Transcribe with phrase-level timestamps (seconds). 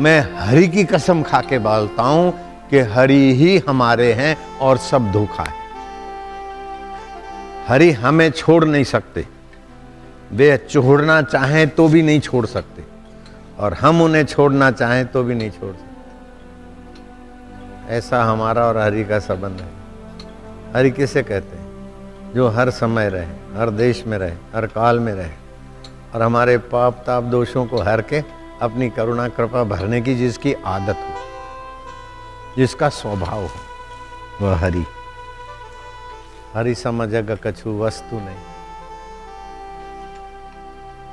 [0.00, 2.32] मैं हरि की कसम खा के बोलता हूँ
[2.70, 5.54] कि हरि ही हमारे हैं और सब धोखा है।
[7.66, 9.26] हरि हमें छोड़ नहीं सकते।
[10.32, 12.84] वे छोड़ना चाहें तो भी नहीं छोड़ सकते
[13.58, 15.90] और हम उन्हें छोड़ना चाहें तो भी नहीं छोड़ सकते।
[17.88, 19.68] ऐसा हमारा और हरि का संबंध है।
[20.76, 22.32] हरि किसे कहते हैं?
[22.34, 25.30] जो हर समय रहे, हर देश में रहे, हर काल में रहे
[26.14, 30.96] और हमारे पाप ताप दोषों को हर के अपनी करुणा, कृपा भरने की जिसकी आदत
[30.96, 31.14] हो,
[32.56, 33.60] जिसका स्वभाव हो,
[34.42, 34.84] वह हरि।
[36.54, 38.36] हरि समझग कछु वस्तु नहीं।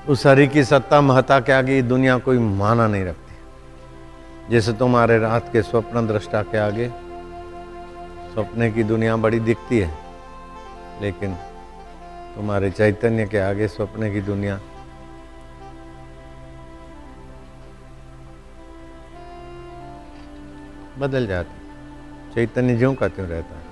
[0.10, 3.36] उस हरि की सत्ता महता के आगे दुनिया कोई माना नहीं रखती।
[4.52, 6.88] जैसे तुम्हारे रात के स्वप्न दृष्टा के आगे,
[8.36, 9.94] सपने की दुनिया बड़ी दिखती है,
[11.02, 11.36] लेकिन
[12.36, 14.60] तुम्हारे चैतन्य के आगे सपने की दुनिया
[21.00, 23.64] बदल जाती चैतन्य ज्यों का त्यों रहता है?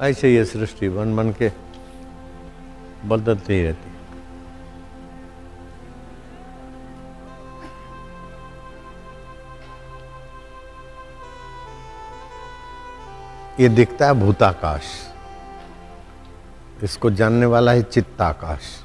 [0.00, 1.52] ऐसे ये सृष्टि बन बन के
[3.04, 3.90] बदलती रहती
[13.60, 14.82] ये दिखता है भूताकाश।
[16.82, 18.84] इसको जानने वाला है चित्ताकाश।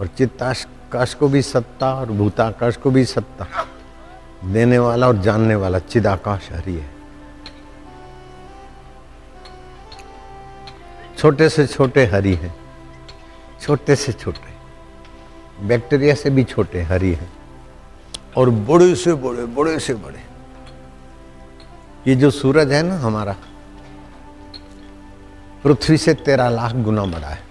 [0.00, 3.46] और चित्ताकाश को भी सत्ता और भूताकाश को भी सत्ता।
[4.44, 6.90] देने वाला और जानने वाला चिदाकाश हरि है।
[11.18, 12.56] छोटे से छोटे हरि हैं।
[13.60, 14.56] छोटे से छोटे।
[15.66, 17.32] बैक्टीरिया से भी छोटे हरि हैं।
[18.36, 20.22] और बड़े से बड़े बड़े से बड़े।
[22.06, 23.36] ये जो सूरज है ना हमारा,
[25.64, 27.42] पृथ्वी से तेरह लाख गुना बड़ा है।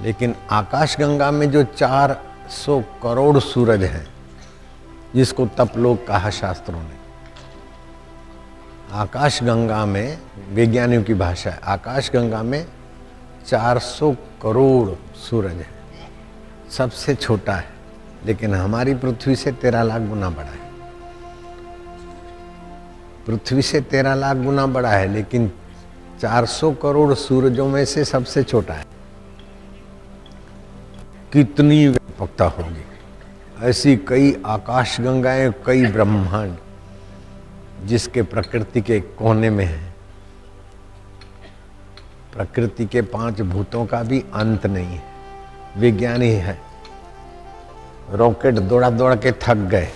[0.00, 4.17] लेकिन आकाश गंगा में जो चार सौ करोड़ सूरज हैं
[5.14, 6.98] जिसको तपलोक कहा शास्त्रों ने।
[8.92, 10.18] आकाश गंगा में
[10.50, 12.66] विज्ञानियों की भाषा है। आकाश गंगा में
[13.46, 15.66] 400 करोड़ सूरज है।
[16.70, 17.68] सबसे छोटा है,
[18.26, 20.68] लेकिन हमारी पृथ्वी से तेरह लाख गुना बड़ा है।
[23.26, 25.52] पृथ्वी से तेरह लाख गुना बड़ा है, लेकिन
[26.20, 28.86] 400 करोड़ सूरजों में से सबसे छोटा है।
[31.32, 32.84] कितनी व्यापकता होगी?
[33.60, 36.56] ऐसी कई आकाश गंगाएँ कई ब्रह्मांड,
[37.86, 39.94] जिसके प्रकृति के कोने में है।
[42.36, 45.02] प्रकृति के पाँच भूतों का भी अंत नहीं है।
[45.76, 46.58] विज्ञानी है।
[48.10, 49.88] रॉकेट दौड़ा दौड़ के थक गए।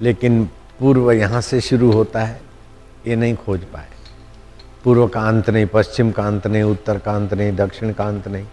[0.00, 0.44] लेकिन
[0.80, 2.40] पूर्व यहाँ से शुरू होता है,
[3.06, 3.88] ये नहीं खोज पाए।
[4.84, 8.28] पूर्व का अंत नहीं, पश्चिम का अंत नहीं, उत्तर का अंत नहीं, दक्षिण का अंत
[8.28, 8.46] नहीं।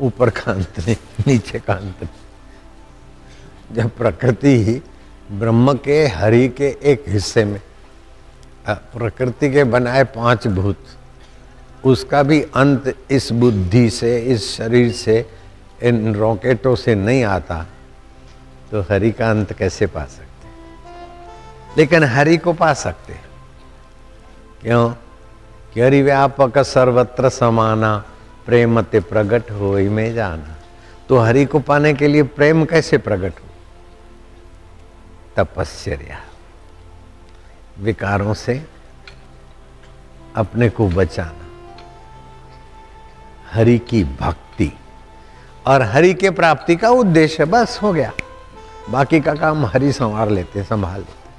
[0.00, 4.80] ऊपर का अंत नहीं नीचे का अंत नहीं जब प्रकृति ही
[5.30, 7.60] ब्रह्म के, हरि के एक हिस्से में
[8.68, 10.84] प्रकृति के बनाए पाँच भूत,
[11.84, 15.24] उसका भी अंत इस बुद्धि से, इस शरीर से,
[15.82, 17.66] इन रॉकेटों से नहीं आता
[18.70, 20.48] तो हरि का अंत कैसे पा सकते
[21.76, 23.12] लेकिन हरि को पा सकते
[24.60, 24.88] क्यों?
[25.74, 28.04] कि हरि व्यापक सर्वत्र समाना
[28.48, 30.56] प्रेम ते प्रकट हो में जाना।
[31.08, 33.46] तो हरि को पाने के लिए प्रेम कैसे प्रगट हो?
[35.36, 36.20] तपस्या
[37.78, 38.66] विकारों से
[40.36, 41.46] अपने को बचाना।
[43.52, 44.72] हरि की भक्ति।
[45.66, 48.12] और हरि के प्राप्ति का उद्देश्य बस हो गया।
[48.90, 51.30] बाकी का काम हरि संवार लेते, संभाल लेते।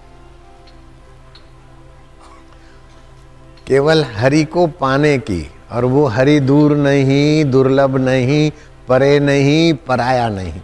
[3.68, 8.52] केवल हरि को पाने की और वो हरि दूर नहीं, दुर्लभ नहीं,
[8.88, 10.62] परे नहीं, पराया नहीं।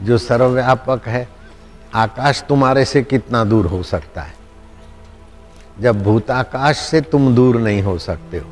[0.00, 1.28] जो सर्वव्यापक है,
[1.94, 4.34] आकाश तुम्हारे से कितना दूर हो सकता है?
[5.80, 8.50] जब भूताकाश से तुम दूर नहीं हो सकते हो,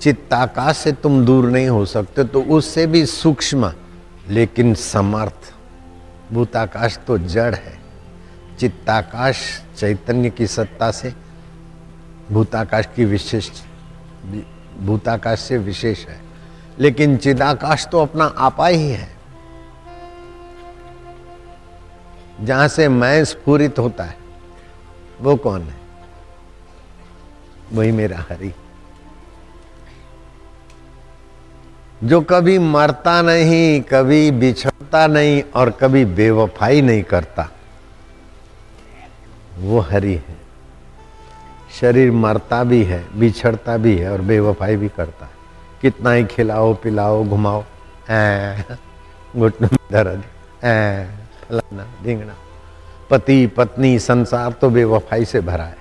[0.00, 3.72] चित्ताकाश से तुम दूर नहीं हो सकते तो उससे भी सूक्ष्म,
[4.28, 5.52] लेकिन समर्थ।
[6.32, 7.78] भूताकाश तो जड़ है।
[8.58, 9.36] चित्ताकाश
[9.78, 11.12] चैतन्य की सत्ता से
[12.32, 13.50] भूताकाश की विशेष,
[14.78, 16.20] भूताकाश से विशेष है।
[16.78, 19.16] लेकिन चिदाकाश तो अपना आपा ही है।
[22.40, 24.16] जहाँ से मैं स्फूरित होता है,
[25.20, 25.76] वो कौन है?
[27.72, 28.54] वही मेरा हरि।
[32.04, 37.48] जो कभी मरता नहीं, कभी बिछड़ता नहीं और कभी बेवफाई नहीं करता,
[39.58, 40.45] वो हरि है।
[41.80, 45.32] शरीर मरता भी है, बिछड़ता भी है और बेवफाई भी करता है।
[45.82, 47.64] कितना ही खिलाओ, पिलाओ, घुमाओ
[49.36, 50.22] घुटनों में दर्द
[51.42, 52.34] फलाना, ढींगना।
[53.10, 55.76] पति, पत्नी, संसार तो बेवफाई से भरा है।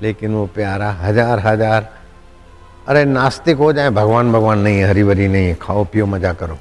[0.00, 1.88] लेकिन वो प्यारा हज़ार हज़ार,
[2.88, 6.58] अरे नास्तिक हो जाए, भगवान भगवान नहीं है हरी नहीं है, खाओ, पियो, मज़ा करो।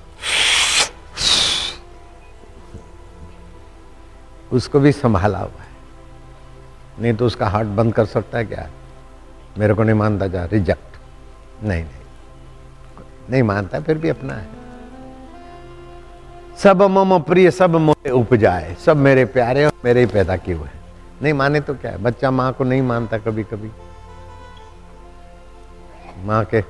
[4.52, 5.74] उसको भी संभाला हुआ है।
[7.00, 8.70] नहीं तो उसका हार्ट बंद कर सकता है क्या?
[9.58, 12.04] मेरे को नहीं मानता जा रिजेक्ट नहीं नहीं।
[13.30, 14.48] नहीं मानता, फिर भी अपना है।
[16.58, 20.70] सब मम प्रिय, सब मोरे उपजाए। सब मेरे प्यारे और मेरे ही पैदा किए हुए
[21.24, 21.98] नहीं माने तो क्या है?
[21.98, 23.72] बच्चा माँ को नहीं मानता कभी कभी
[26.26, 26.64] माँ के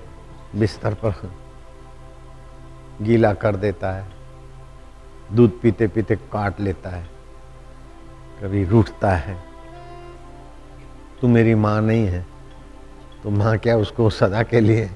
[0.56, 1.32] बिस्तर पर
[3.02, 4.06] गीला कर देता है।
[5.34, 7.04] दूध पीते पीते काट लेता है।
[8.42, 9.55] कभी रूठता है।
[11.26, 12.20] तू मेरी माँ नहीं है
[13.24, 14.90] तो माँ क्या उसको सदा के लिए?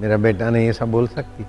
[0.00, 1.44] मेरा बेटा नहीं ऐसा बोल सकती।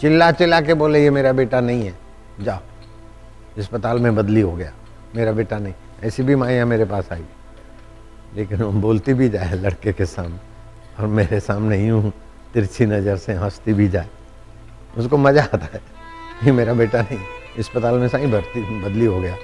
[0.00, 1.94] चिल्ला चिल्ला के बोले, ये मेरा बेटा नहीं है
[2.40, 2.58] जाओ
[3.58, 4.72] अस्पताल में बदली हो गया,
[5.16, 7.24] मेरा बेटा नहीं। ऐसी भी माया मेरे पास आई।
[8.34, 10.38] लेकिन वो बोलती भी जाए लड़के के सामने,
[10.98, 12.10] और मेरे सामने यूँ
[12.54, 14.08] तिरछी नज़र से हंसती भी जाए।
[14.98, 15.80] उसको मज़ा आता है
[16.44, 17.18] ये मेरा बेटा नहीं,
[17.58, 19.36] अस्पताल में सही भर्ती, बदली हो गया।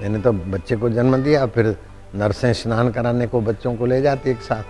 [0.00, 1.76] मैंने तो बच्चे को जन्म दिया, फिर
[2.14, 4.62] नर्सें स्नान कराने को बच्चों को ले जाती एक साथ।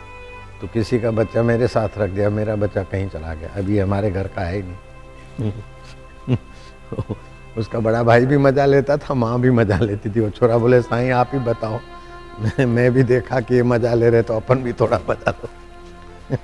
[0.60, 4.10] तो किसी का बच्चा मेरे साथ रख दिया, मेरा बच्चा कहीं चला गया। अभी हमारे
[4.10, 6.36] घर का है ही नहीं।
[7.58, 10.82] उसका बड़ा भाई भी मज़ा लेता था, माँ भी मज़ा लेती थी। वो छोरा बोले,
[10.82, 11.81] साईं, आप ही बताओ।
[12.40, 15.48] मैं मैं भी देखा कि ये मज़ा ले रहे तो अपन भी थोड़ा मज़ा लो।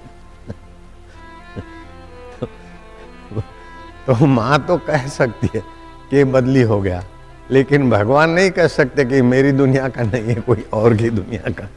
[4.06, 5.62] तो माँ तो कह सकती है
[6.10, 7.04] कि बदली हो गया।
[7.50, 11.50] लेकिन भगवान नहीं कह सकते कि मेरी दुनिया का नहीं है, कोई और की दुनिया
[11.50, 11.68] का।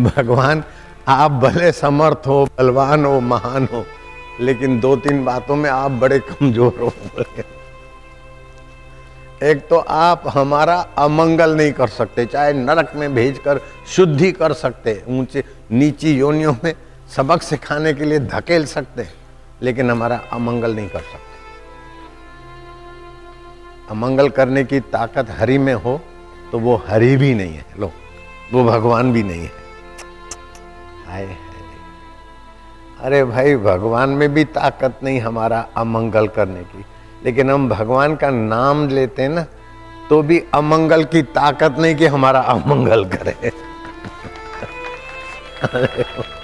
[0.00, 0.62] भगवान,
[1.08, 3.84] आप भले समर्थ हो, बलवान हो, महान हो,
[4.40, 6.92] लेकिन दो तीन बातों में आप बड़े कमज़ोर हो
[9.42, 15.02] एक तो आप हमारा अमंगल नहीं कर सकते, चाहे नरक में भेजकर शुद्धि कर सकते,
[15.08, 16.74] ऊँचे, नीची योनियों में
[17.16, 19.06] सबक सिखाने के लिए धकेल सकते।
[19.62, 21.28] लेकिन हमारा अमंगल नहीं कर सकते।
[23.90, 26.00] अमंगल करने की ताकत हरि में हो
[26.52, 27.92] तो वो हरि भी नहीं है, लो,
[28.52, 29.52] वो भगवान भी नहीं है।
[31.08, 31.36] हाय
[33.00, 36.84] अरे भाई, भगवान में भी ताकत नहीं हमारा अमंगल करने की।
[37.24, 39.46] लेकिन हम भगवान का नाम लेते हैं ना
[40.10, 43.50] तो भी अमंगल की ताकत नहीं कि हमारा अमंगल करे।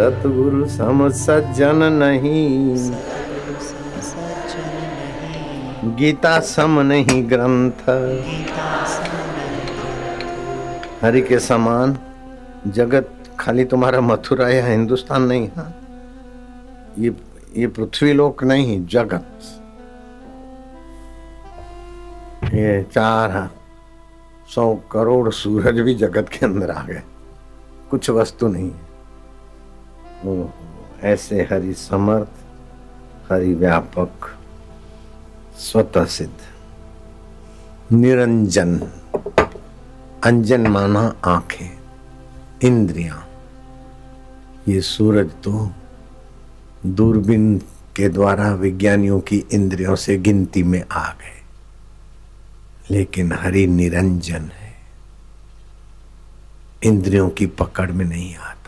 [0.00, 2.76] सतगुरु सम सज्जन नहीं।
[5.96, 7.82] गीता सम नहीं ग्रंथ।
[11.04, 11.98] हरि के समान,
[12.66, 15.74] जगत खाली तुम्हारा मथुरा या हिंदुस्तान नहीं, है?
[16.98, 17.16] ये
[17.56, 19.26] ये पृथ्वी लोक नहीं, जगत।
[22.44, 23.50] ये चार
[24.54, 27.02] सौ करोड़ सूरज भी जगत के अंदर आ गए।
[27.90, 28.89] कुछ वस्तु नहीं है।
[31.02, 32.28] ऐसे हरि समर्थ,
[33.32, 34.38] हरि व्यापक,
[35.58, 36.40] स्वतः सिद्ध।
[37.92, 38.78] निरंजन,
[40.24, 41.78] अंजन माना आँखें,
[42.64, 43.30] इंद्रियाँ।
[44.68, 45.70] ये सूरज तो
[46.86, 47.58] दूरबीन
[47.96, 51.42] के द्वारा विज्ञानियों की इंद्रियों से गिनती में आ गए।
[52.90, 54.74] लेकिन हरि निरंजन है।
[56.84, 58.59] इंद्रियों की पकड़ में नहीं आता।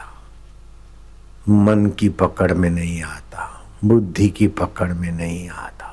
[1.49, 5.89] मन की पकड़ में नहीं आता, बुद्धि की पकड़ में नहीं आता।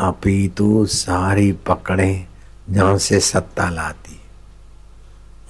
[0.00, 2.26] अपितु सारी पकड़ें
[2.70, 4.20] जहाँ से सत्ता लाती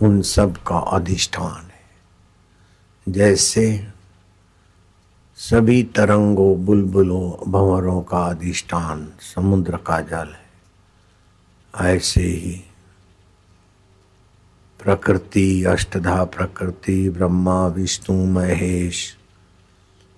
[0.03, 3.89] उन सब का अधिष्ठान है। जैसे
[5.39, 10.47] सभी तरंगों, बुलबुलों, भंवरों का अधिष्ठान समुद्र का जल है,
[11.95, 12.63] ऐसे ही
[14.87, 19.17] प्रकृति, अष्टधा प्रकृति, ब्रह्मा, विष्णु, महेश,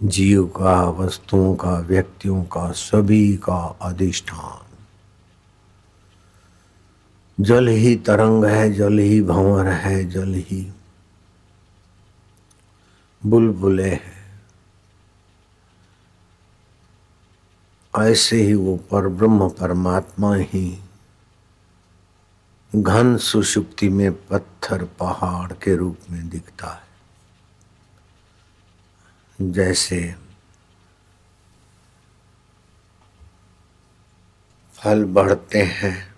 [0.03, 4.67] जीव का, वस्तुओं का, व्यक्तियों का, सभी का अधिष्ठान।
[7.45, 10.73] जल ही तरंग है, जल ही भंवर है, जल ही
[13.27, 14.19] बुलबुले है।
[17.99, 20.83] ऐसे ही वो पर ब्रह्म परमात्मा ही
[22.77, 26.89] घन सुषुप्ति में पत्थर पहाड़ के रूप में दिखता है।
[29.53, 30.15] जैसे
[34.75, 36.15] फल बढ़ते हैं,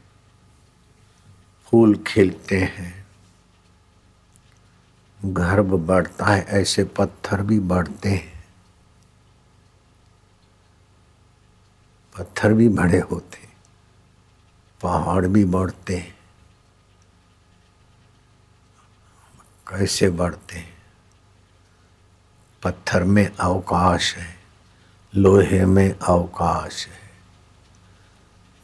[1.64, 3.06] फूल खिलते हैं,
[5.24, 8.44] गर्भ बढ़ता है, ऐसे पत्थर भी बढ़ते हैं।
[12.18, 13.48] पत्थर भी बड़े होते
[14.82, 16.19] पहाड़ भी बढ़ते हैं।
[19.70, 20.82] कैसे बढ़ते हैं?
[22.62, 24.36] पत्थर में अवकाश है,
[25.16, 27.10] लोहे में अवकाश है।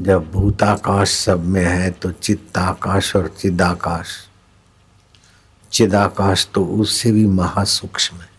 [0.00, 4.28] जब भूताकाश सब में है तो चित्ताकाश और चिदाकाश।
[5.72, 8.30] चिदाकाश तो उससे भी महासूक्ष्म है।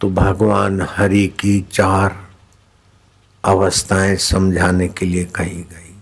[0.00, 2.28] तो भगवान हरि की चार
[3.44, 5.98] अवस्थाएँ समझाने के लिए कही गई।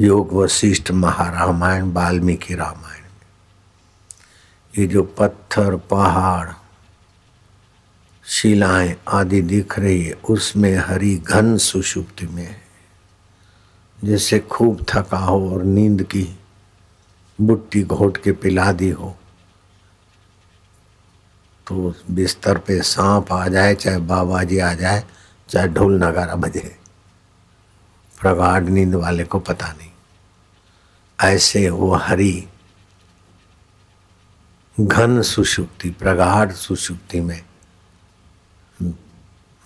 [0.00, 2.93] योग वशिष्ठ महारामायण, वाल्मीकि रामायण।
[4.74, 6.50] ये जो पत्थर, पहाड़,
[8.26, 12.62] शिलाएँ आदि दिख रही है, उसमें हरी घन सुषुप्ति में है,
[13.98, 16.26] जैसे खूब थका हो और नींद की
[17.38, 19.16] बुट्टी घोट के पिला दी हो
[21.66, 25.04] तो बिस्तर पे सांप आ जाए, चाहे बाबा जी आ जाए,
[25.48, 26.76] चाहे ढोल नगारा बजे।
[28.18, 29.90] प्रगाढ़ नींद वाले को पता नहीं।
[31.18, 32.46] ऐसे वो हरी
[34.80, 37.42] घन सुषुप्ति, प्रगाढ़ सुषुप्ति में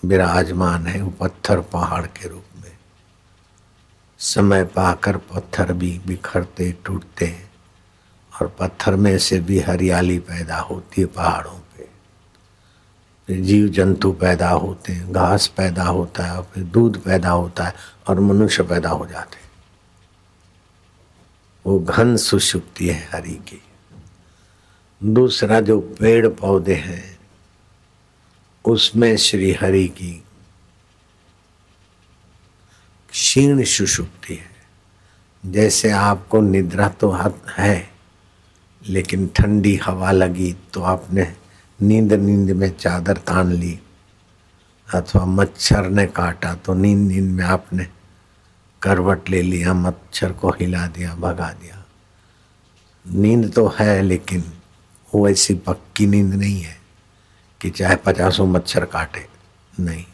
[0.05, 2.77] विराजमान है वो पत्थर पहाड़ के रूप में।
[4.19, 7.51] समय पाकर पत्थर भी बिखरते, टूटते हैं
[8.41, 14.93] और पत्थर में से भी हरियाली पैदा होती है पहाड़ों पे। जीव जंतु पैदा होते
[14.93, 17.73] हैं, घास पैदा होता है और फिर दूध पैदा होता है
[18.07, 19.49] और मनुष्य पैदा हो जाते हैं।
[21.65, 23.61] वो घन सुषुप्ति है हरि की।
[25.01, 27.17] दूसरा जो पेड़ पौधे हैं,
[28.65, 30.11] उसमें श्री हरि की
[33.13, 37.11] क्षीण सुषुप्ति है। जैसे आपको निद्रा तो
[37.49, 37.89] है,
[38.83, 41.33] लेकिन ठंडी हवा लगी तो आपने
[41.79, 43.79] नींद नींद में चादर तान ली,
[44.87, 47.87] अथवा मच्छर ने काटा तो नींद नींद में आपने
[48.81, 51.83] करवट ले लिया, मच्छर को हिला दिया, भगा दिया।
[53.05, 54.43] नींद तो है, लेकिन
[55.13, 56.77] वो ऐसी पक्की नींद नहीं है
[57.61, 59.25] कि चाहे पचासों मच्छर काटे।
[59.79, 60.05] नहीं।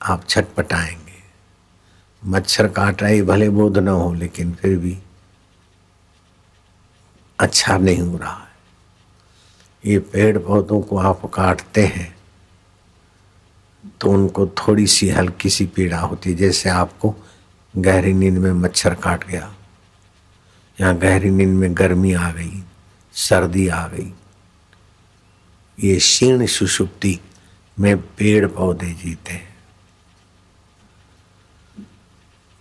[0.00, 1.20] आप छटपटाएँगे।
[2.22, 4.98] मच्छर काट रही, भले बोध न हो, लेकिन फिर भी
[7.38, 8.50] अच्छा नहीं हो रहा है।
[9.84, 12.14] ये पेड़ पौधों को आप काटते हैं
[14.00, 17.14] तो उनको थोड़ी सी हल्की सी पीड़ा होती है, जैसे आपको
[17.74, 19.54] गहरी नींद में मच्छर काट गया,
[20.78, 22.62] या गहरी नींद में गर्मी आ गई।
[23.12, 24.12] सर्दी आ गई।
[25.80, 27.20] ये क्षीण सुषुप्ति
[27.78, 29.52] में पेड़ पौधे जीते हैं।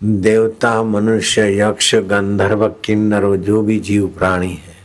[0.03, 4.77] देवता, मनुष्य, यक्ष, गंधर्व, किन्नर, जो भी जीव प्राणी है,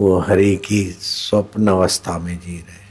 [0.00, 2.82] वो हरि की स्वप्न अवस्था में जी रहे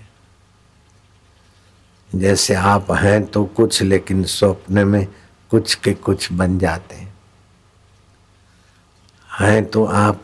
[2.19, 5.07] जैसे आप हैं तो कुछ, लेकिन स्वप्न में
[5.50, 7.13] कुछ के कुछ बन जाते हैं।
[9.39, 10.24] हैं तो आप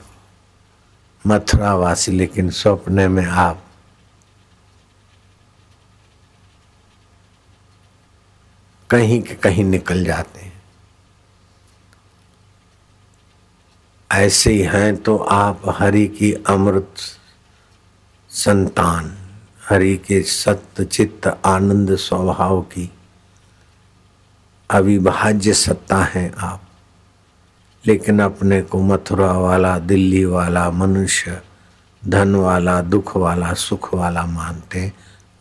[1.27, 3.63] मथुरावासी, लेकिन स्वप्न में आप।
[8.89, 10.61] कहीं के कहीं निकल जाते हैं।
[14.11, 16.95] ऐसे ही हैं तो आप हरि की अमृत
[18.29, 19.17] संतान,
[19.69, 22.91] हरि के सत्य चित्त आनंद स्वभाव की
[24.69, 26.66] अविभाज्य सत्ता है आप।
[27.87, 31.41] लेकिन अपने को मथुरा वाला, दिल्ली वाला, मनुष्य,
[32.07, 34.93] धन वाला, दुख वाला, सुख वाला मानते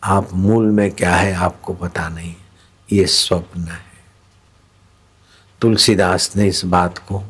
[0.03, 2.35] आप मूल में क्या है, आपको पता नहीं।
[2.91, 3.87] ये स्वप्न है।
[5.61, 7.23] तुलसीदास ने इस बात को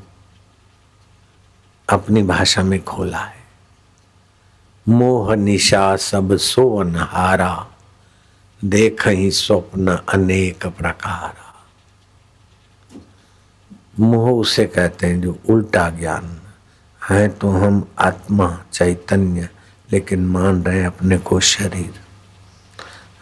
[1.89, 3.43] अपनी भाषा में खोला है।
[4.89, 7.67] मोह निशा सब सोन हारा,
[8.65, 11.46] देख ही स्वप्न अनेक प्रकार।
[13.99, 16.29] मोह उसे कहते हैं जो उल्टा ज्ञान
[17.01, 19.49] है तो हम आत्मा, चैतन्य,
[19.89, 21.93] लेकिन मान रहे हैं अपने को शरीर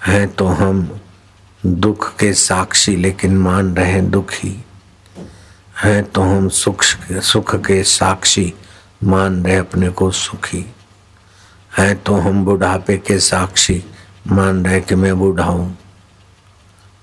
[0.06, 0.88] है तो हम
[1.64, 4.56] दुख के साक्षी, लेकिन मान रहे हैं दुखी
[5.84, 8.54] है तो हम सुख सुख के साक्षी,
[9.04, 10.66] मान रहे अपने को सुखी
[11.72, 13.84] है तो हम बुढ़ापे के साक्षी,
[14.28, 15.78] मान रहे कि मैं बूढ़ा हूँ,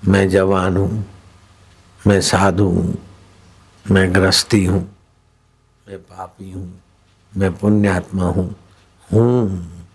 [0.03, 1.05] मैं जवान हूँ,
[2.01, 2.95] मैं साधु हूँ।
[3.85, 4.81] मैं ग्रस्ती हूँ,
[5.87, 6.81] मैं पापी हूँ,
[7.33, 8.55] मैं पुण्यात्मा हूँ।
[9.09, 9.87] हूँ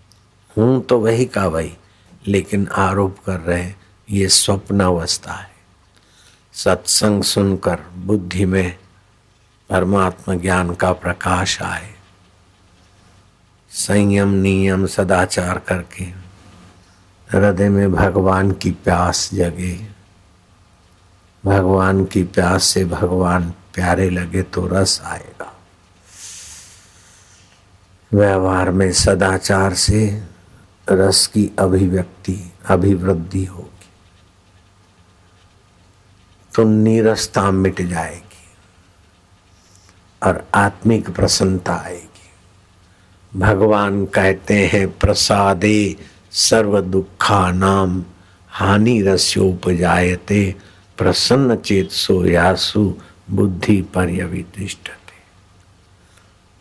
[0.57, 1.71] हूँ तो वही का वही,
[2.27, 3.73] लेकिन आरोप कर रहे
[4.07, 5.49] ये स्वप्न अवस्था है।
[6.55, 8.77] सत्संग सुनकर बुद्धि में
[9.69, 11.89] परमात्मा ज्ञान का प्रकाश आए।
[13.71, 16.03] संयम नियम सदाचार करके
[17.27, 19.75] हृदय में भगवान की प्यास जगे।
[21.43, 25.53] भगवान की प्यास से भगवान प्यारे लगे तो रस आएगा।
[28.13, 30.23] व्यवहार में सदाचार से
[30.89, 33.89] रस की अभिव्यक्ति, अभिवृद्धि होगी।
[36.55, 38.47] तो नीरसता मिट जाएगी
[40.23, 45.95] और आत्मिक प्रसन्नता आएगी। भगवान कहते हैं, प्रसादे
[46.31, 48.03] सर्व दुखा नाम
[48.49, 50.55] हानि रस्योपजायते,
[50.97, 52.95] प्रसन्न चेत सोयासु
[53.31, 55.09] बुद्धि पर्यवितिष्ठते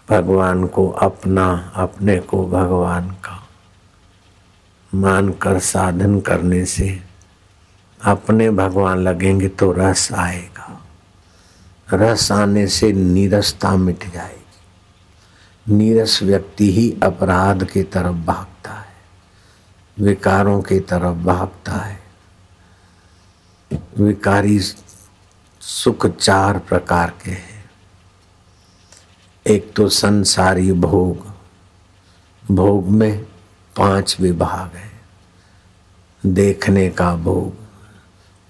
[0.09, 3.49] भगवान को अपना, अपने को भगवान का
[4.95, 7.03] मानकर साधन करने से
[8.05, 10.87] अपने भगवान लगेंगे तो रस आएगा।
[11.93, 14.39] रस आने से नीरसता मिट जाएगी।
[15.75, 18.95] नीरस व्यक्ति ही अपराध की तरफ़ भागता है,
[20.01, 22.01] विकारों की तरफ़ भागता है।
[23.99, 24.61] विकारी
[25.69, 27.71] सुख चार प्रकार के हैं।
[29.47, 31.35] एक तो संसारी भोग।
[32.55, 33.25] भोग में
[33.77, 34.91] पाँच विभाग है।
[36.27, 37.55] देखने का भोग,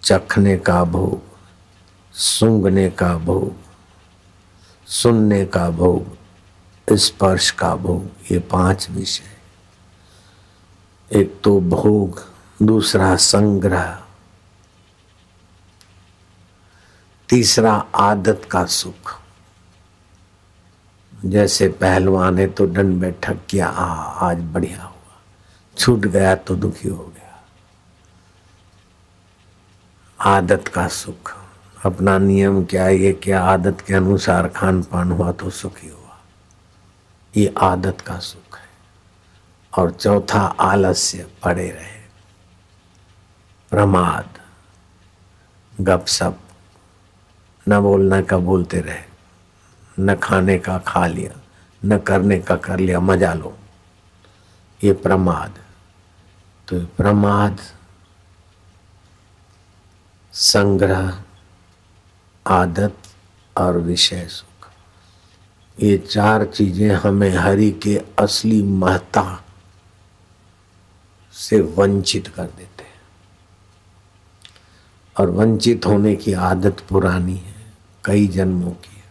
[0.02, 1.22] चखने का भोग,
[2.12, 3.56] सूंघने का भोग,
[4.86, 6.16] सुनने का भोग,
[6.96, 9.38] स्पर्श का भोग, ये पाँच विषय
[11.20, 12.22] एक तो भोग,
[12.62, 14.02] दूसरा संग्रह।
[17.28, 19.20] तीसरा आदत का सुख।
[21.24, 23.84] जैसे पहलवान है तो दंड बैठक किया, आ,
[24.30, 25.20] आज बढ़िया हुआ।
[25.78, 27.44] छूट गया तो दुखी हो गया।
[30.20, 31.36] आदत का सुख।
[31.84, 36.18] अपना नियम क्या ये क्या आदत के अनुसार खान पान हुआ तो सुखी हुआ।
[37.36, 38.68] ये आदत का सुख है।
[39.78, 41.98] और चौथा, आलस्य, पड़े रहे।
[43.70, 44.28] प्रमाद।
[45.80, 46.38] गपसप।
[47.68, 49.02] न बोलना का बोलते रहे,
[50.00, 51.40] न खाने का खा लिया,
[51.84, 53.58] न करने का कर लिया, मज़ा लो।
[54.84, 55.58] ये प्रमाद।
[56.68, 57.58] तो प्रमाद
[60.32, 61.22] संग्रह,
[62.46, 62.96] आदत
[63.58, 64.68] और विषय सुख।
[65.80, 69.44] ये चार चीज़ें हमें हरि के असली महत्ता
[71.32, 73.00] से वंचित कर देते हैं।
[75.20, 77.47] और वंचित होने की आदत पुरानी है।
[78.08, 79.02] कई जन्मों की।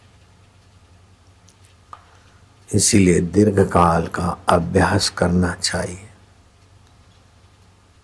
[2.74, 6.08] इसीलिए दीर्घ काल का अभ्यास करना चाहिए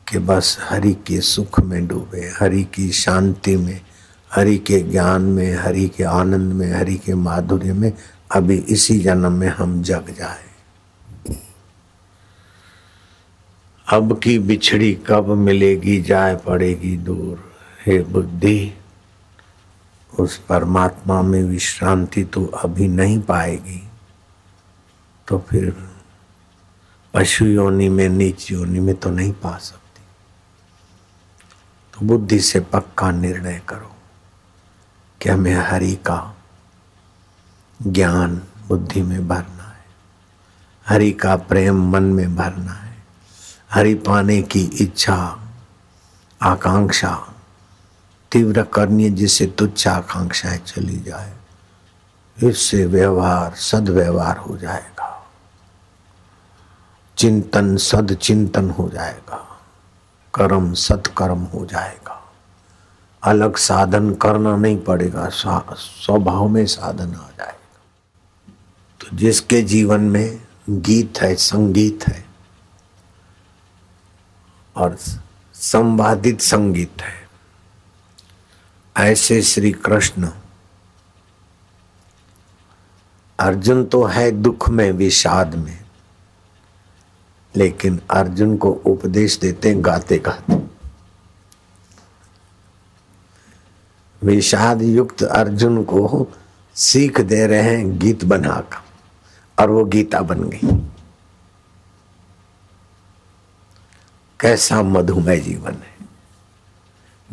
[0.09, 3.81] कि बस हरि के सुख में डूबे, हरि की शांति में,
[4.33, 7.93] हरि के ज्ञान में, हरि के आनंद में, हरि के माधुर्य में
[8.33, 10.45] अभी इसी जन्म में हम जग जाए।
[13.89, 17.55] अब की बिछड़ी कब मिलेगी जाए पड़ेगी दूर।
[17.87, 18.75] हे बुद्धि
[20.19, 23.89] उस परमात्मा में विश्रांति तो अभी नहीं पाएगी।
[25.29, 25.91] तो फिर
[27.15, 30.03] पशु योनि में, नीच योनि में तो नहीं पा सकती।
[31.95, 33.97] तो बुद्धि से पक्का निर्णय करो
[35.23, 36.37] कि हमें हरि का
[37.87, 39.85] ज्ञान बुद्धि में भरना है।
[40.89, 42.97] हरि का प्रेम मन में भरना है।
[43.73, 45.41] हरि पाने की इच्छा,
[46.43, 47.34] आकांक्षा
[48.35, 51.33] तीव्र करनी जिससे तुच्छ आकांक्षाएँ चली जाए।
[52.43, 55.29] इससे व्यवहार, सदव्यवहार हो जाएगा।
[57.17, 59.61] चिंतन सद चिंतन हो जाएगा।
[60.35, 62.33] कर्म सत्कर्म हो जाएगा।
[63.23, 67.83] अलग साधन करना नहीं पड़ेगा स्वभाव में साधन आ जाएगा।
[69.01, 72.25] तो जिसके जीवन में गीत है, संगीत है,
[74.77, 74.99] और
[75.55, 77.24] संवादित संगीत है
[78.97, 80.31] ऐसे श्री कृष्ण,
[83.39, 85.85] अर्जुन तो है दुख में विषाद में,
[87.57, 90.55] लेकिन अर्जुन को उपदेश देते गाते गाते।
[94.23, 96.33] विषाद युक्त अर्जुन को
[96.75, 98.83] सीख दे रहे हैं गीत बनाकर,
[99.59, 100.61] और वो गीता बन गई।
[104.41, 105.97] कैसा मधुमय जीवन है।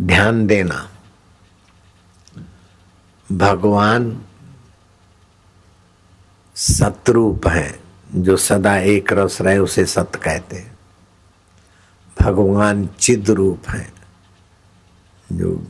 [0.02, 0.91] ध्यान देना।
[3.32, 4.26] भगवान
[6.56, 7.80] सतरूप है,
[8.16, 10.80] जो सदा एक रस रहे उसे सत कहते हैं।
[12.22, 13.94] भगवान चिद रूप है,
[15.32, 15.68] जो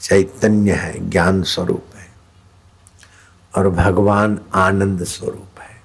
[0.00, 2.12] चैतन्य है, ज्ञान स्वरूप है,
[3.56, 5.82] और भगवान आनंद स्वरूप है।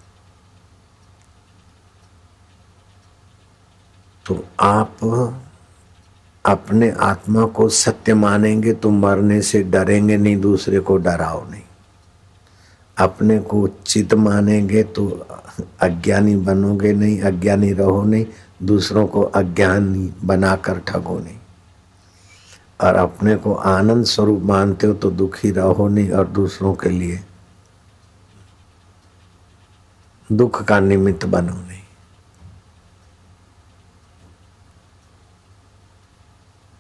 [4.25, 4.97] तो आप
[6.45, 11.61] अपने आत्मा को सत्य मानेंगे तो मरने से डरेंगे नहीं, दूसरे को डराओ नहीं।
[12.97, 15.27] अपने को चित मानेंगे तो
[15.81, 18.25] अज्ञानी बनोगे नहीं, अज्ञानी रहो नहीं,
[18.63, 21.37] दूसरों को अज्ञानी बनाकर ठगो नहीं।
[22.81, 27.19] और अपने को आनंद स्वरूप मानते हो तो दुखी रहो नहीं और दूसरों के लिए
[30.31, 31.78] दुख का निमित्त बनो नहीं।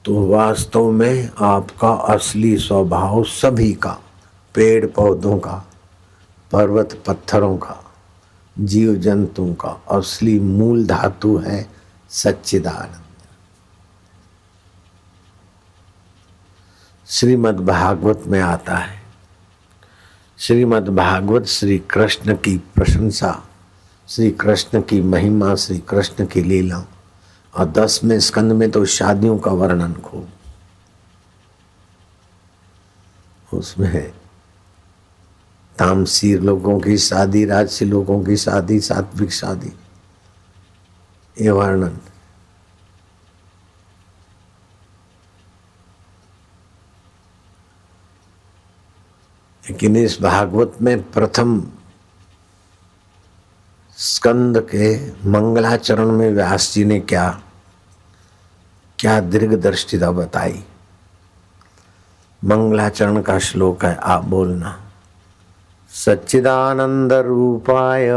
[0.05, 3.97] तो वास्तव में आपका असली स्वभाव सभी का,
[4.55, 5.67] पेड़ पौधों का,
[6.51, 7.91] पर्वत पत्थरों का,
[8.59, 11.69] जीव जंतुओं का असली मूल धातु है
[12.09, 13.01] सच्चिदानंद।
[17.07, 19.01] श्रीमद् भागवत में आता है।
[20.37, 23.43] श्रीमद् भागवत श्री कृष्ण की प्रशंसा,
[24.07, 26.85] श्री कृष्ण की महिमा, श्री कृष्ण की लीला
[27.59, 30.29] और दसवें स्कंद में तो शादियों का वर्णन खूब
[33.53, 34.13] उसमें है
[35.77, 39.73] तामसी लोगों की शादी, राजसी लोगों की शादी, सात्विक शादी,
[41.41, 41.99] ये वर्णन।
[49.69, 51.71] लेकिन इस भागवत में प्रथम
[53.97, 54.95] स्कंद के
[55.29, 57.41] मंगलाचरण में व्यास जी ने क्या
[58.99, 60.63] क्या दीर्घ दृष्टिता बताई।
[62.45, 64.79] मंगलाचरण का श्लोक है, आप बोलना।
[65.93, 68.09] सच्चिदानंद रूपाय,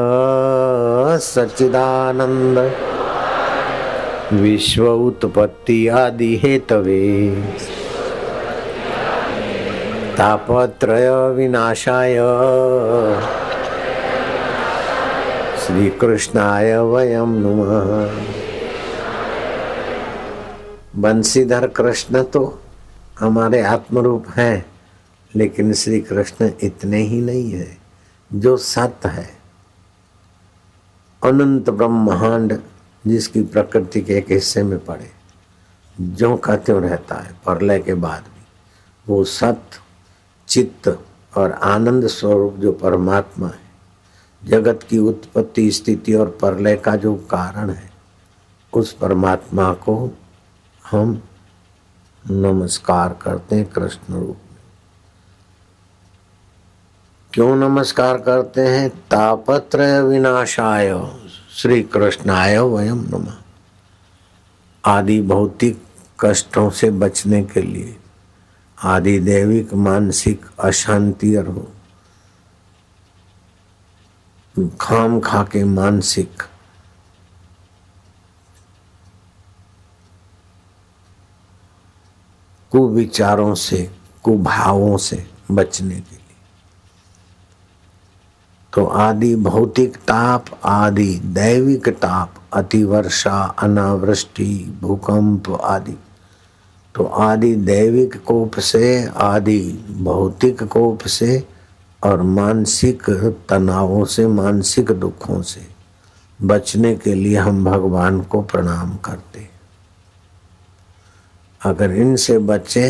[1.18, 2.72] सच्चिदानंद।
[4.40, 7.28] विश्व उत्पत्ति आदि हेतवे।
[10.18, 12.14] तापत्रय विनाशाय।
[15.58, 18.41] श्री कृष्णाय वयम नमः।
[20.96, 22.62] बंसीधर कृष्ण तो
[23.18, 24.66] हमारे आत्मरूप हैं,
[25.36, 27.78] लेकिन श्री कृष्ण इतने ही नहीं है,
[28.34, 29.30] जो सत्य है।
[31.24, 32.58] अनंत ब्रह्मांड
[33.06, 35.10] जिसकी प्रकृति के एक हिस्से में पड़े,
[36.00, 38.44] जो का त्यों रहता है, प्रलय के बाद भी,
[39.06, 39.78] वो सत्य,
[40.48, 41.04] चित्त
[41.36, 43.60] और आनंद स्वरूप जो परमात्मा है,
[44.44, 47.90] जगत की उत्पत्ति स्थिति और प्रलय का जो कारण है,
[48.72, 50.10] उस परमात्मा को
[50.92, 51.22] हम
[52.30, 54.58] नमस्कार करते हैं कृष्ण रूप में।
[57.32, 58.88] क्यों नमस्कार करते हैं?
[58.90, 61.12] तापत्र विनाशाय।
[61.52, 63.26] श्री कृष्णाय वयम नम।
[64.84, 65.82] आदि भौतिक
[66.20, 67.96] कष्टों से बचने के लिए,
[68.78, 71.72] आदि देविक मानसिक अशांति और
[74.80, 76.42] खाम खा के मानसिक
[82.72, 83.90] कुविचारों से,
[84.22, 86.18] कुभावों से बचने के लिए।
[88.72, 95.98] तो आदि भौतिक ताप, आदि दैविक ताप, अतिवर्षा, अनावृष्टि, भूकंप आदि।
[96.94, 101.48] तो आदि दैविक कोप से, आदि भौतिक कोप से
[102.04, 103.10] और मानसिक
[103.48, 105.72] तनावों से, मानसिक दुखों से
[106.42, 109.51] बचने के लिए हम भगवान को प्रणाम करते
[111.62, 112.88] अगर इनसे बचे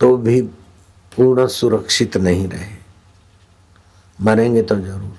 [0.00, 0.40] तो भी
[1.12, 2.70] पूर्ण सुरक्षित नहीं रहे।
[4.18, 5.18] मरेंगे तो ज़रूर।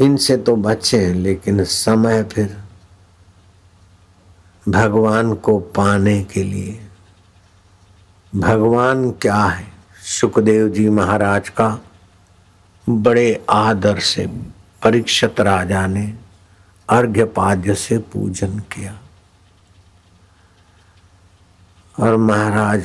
[0.00, 2.56] इनसे तो बचे, लेकिन समय फिर
[4.66, 6.78] भगवान को पाने के लिए।
[8.32, 9.66] भगवान क्या है?
[10.02, 11.68] सुखदेव जी महाराज का
[12.88, 14.26] बड़े आदर से
[14.82, 16.18] परीक्षित राजा ने
[16.88, 18.98] अर्घ्यपाद्य से पूजन किया।
[22.00, 22.84] और महाराज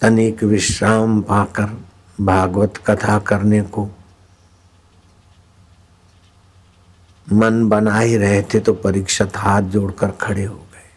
[0.00, 1.84] तनिक विश्राम पाकर
[2.20, 3.90] भागवत कथा करने को
[7.32, 10.88] मन बना ही रहे थे तो परीक्षत हाथ जोड़कर खड़े हो गए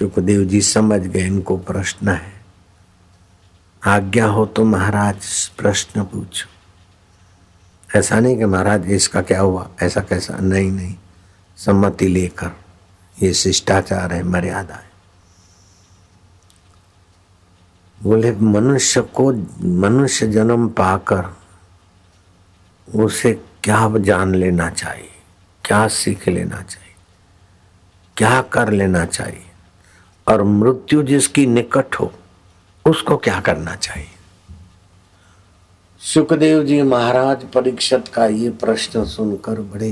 [0.00, 2.32] सुखदेव जी समझ गए, इनको प्रश्न है।
[3.86, 6.48] आज्ञा हो तो महाराज प्रश्न पूछो।
[7.98, 10.36] ऐसा नहीं कि महाराज इसका क्या हुआ, ऐसा कैसा?
[10.36, 10.94] नहीं नहीं।
[11.56, 12.50] सम्मति लेकर
[13.22, 14.90] ये शिष्टाचार है, मर्यादा है।
[18.02, 19.32] बोले, मनुष्य को,
[19.68, 21.36] मनुष्य जन्म पाकर
[22.94, 23.32] उसे
[23.64, 25.10] क्या जान लेना चाहिए?
[25.64, 26.94] क्या सीख लेना चाहिए?
[28.16, 29.49] क्या कर लेना चाहिए?
[30.30, 32.12] और मृत्यु जिसकी निकट हो,
[32.84, 34.08] उसको क्या करना चाहिए?
[36.00, 39.90] सुखदेव जी महाराज परीक्षित का ये प्रश्न सुनकर बड़े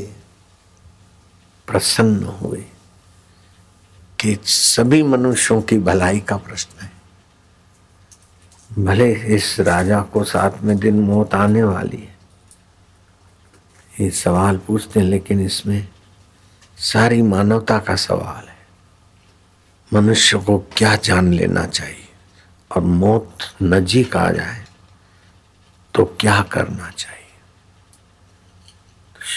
[1.69, 2.65] प्रसन्न हुए
[4.19, 6.91] कि सभी मनुष्यों की भलाई का प्रश्न है।
[8.85, 12.17] भले इस राजा को साथ में दिन मौत आने वाली है,
[14.01, 15.89] ये सवाल पूछते हैं, लेकिन इसमें
[16.79, 18.48] सारी मानवता का सवाल
[19.93, 22.09] मनुष्य को क्या जान लेना चाहिए
[22.71, 24.65] और मौत नजीक आ जाए
[25.95, 27.25] तो क्या करना चाहिए?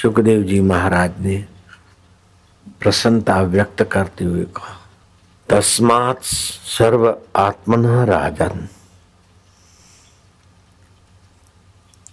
[0.01, 1.37] सुखदेव जी महाराज ने
[2.79, 4.77] प्रसन्नता व्यक्त करते हुए कहा,
[5.49, 8.67] तस्मात सर्व आत्मन राजन।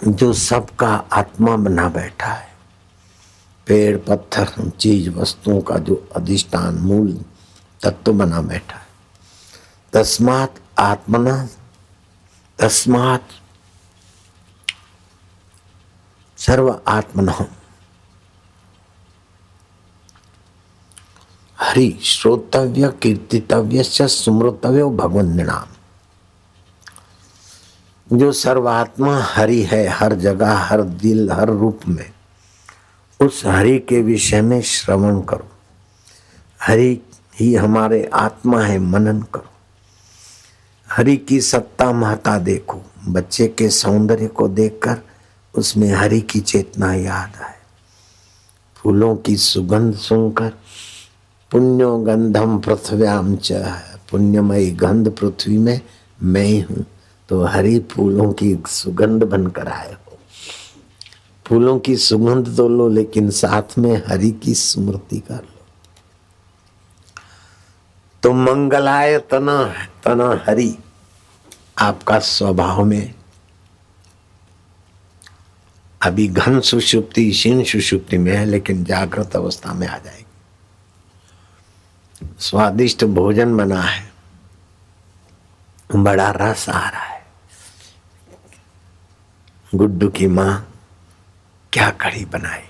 [0.08, 2.48] जो सबका आत्मा बना बैठा है,
[3.66, 7.24] पेड़, पत्थर, चीज़, वस्तुओं का जो अधिष्ठान, मूल
[7.82, 8.86] तत्व बना बैठा है।
[9.92, 11.48] तस्मात आत्मना,
[12.58, 13.28] तस्मात
[16.38, 17.28] सर्व आत्मन।
[21.60, 25.66] हरि, श्रोतव्य, कीर्तितव्य स्मृतव्य भगवंत नाम
[28.18, 32.12] जो सर्वात्मा हरि है, हर जगह, हर दिल, हर रूप में,
[33.20, 35.48] उस हरि के विषय में श्रवण करो।
[36.62, 37.00] हरि
[37.40, 39.50] ही हमारे आत्मा है, मनन करो।
[40.88, 44.96] हरि की सत्ता महता देखो। बच्चे के सौंदर्य को देखकर
[45.54, 47.54] उसमें हरि की चेतना याद आए।
[48.76, 50.52] फूलों की सुगंध सुनकर
[51.50, 53.52] पुण्यो गंधम पृथ्व्याम च
[54.10, 55.80] पुण्यमयी गंध पृथ्वी में
[56.22, 56.84] मैं ही हूँ
[57.28, 60.18] तो हरी फूलों की सुगंध बनकर आए हो।
[61.46, 65.57] फूलों की सुगंध तो लो, लेकिन साथ में हरि की स्मृति कर लो।
[68.22, 70.78] तो मंगलाय तना तना हरि।
[71.78, 73.14] आपका स्वभाव में
[76.02, 80.24] अभी घन सुषुप्ति क्षीण सुषुप्ति में है, लेकिन जागृत अवस्था में आ जाएगी।
[82.38, 84.12] स्वादिष्ट भोजन बना है।
[85.94, 87.26] बड़ा रस आ रहा है।
[89.74, 90.74] गुड्डू की माँ
[91.72, 92.62] क्या कड़ी बनाई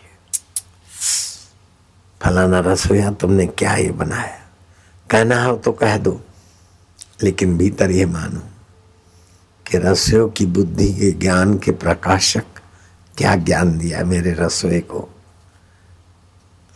[2.21, 4.48] फलाना रसोईया तुमने क्या ये बनाया?
[5.11, 6.21] कहना हो तो कह दो,
[7.23, 8.41] लेकिन भीतर ये मानो
[9.67, 12.45] कि रसोई की बुद्धि के ज्ञान के प्रकाशक
[13.17, 15.09] क्या ज्ञान दिया मेरे रसोई को,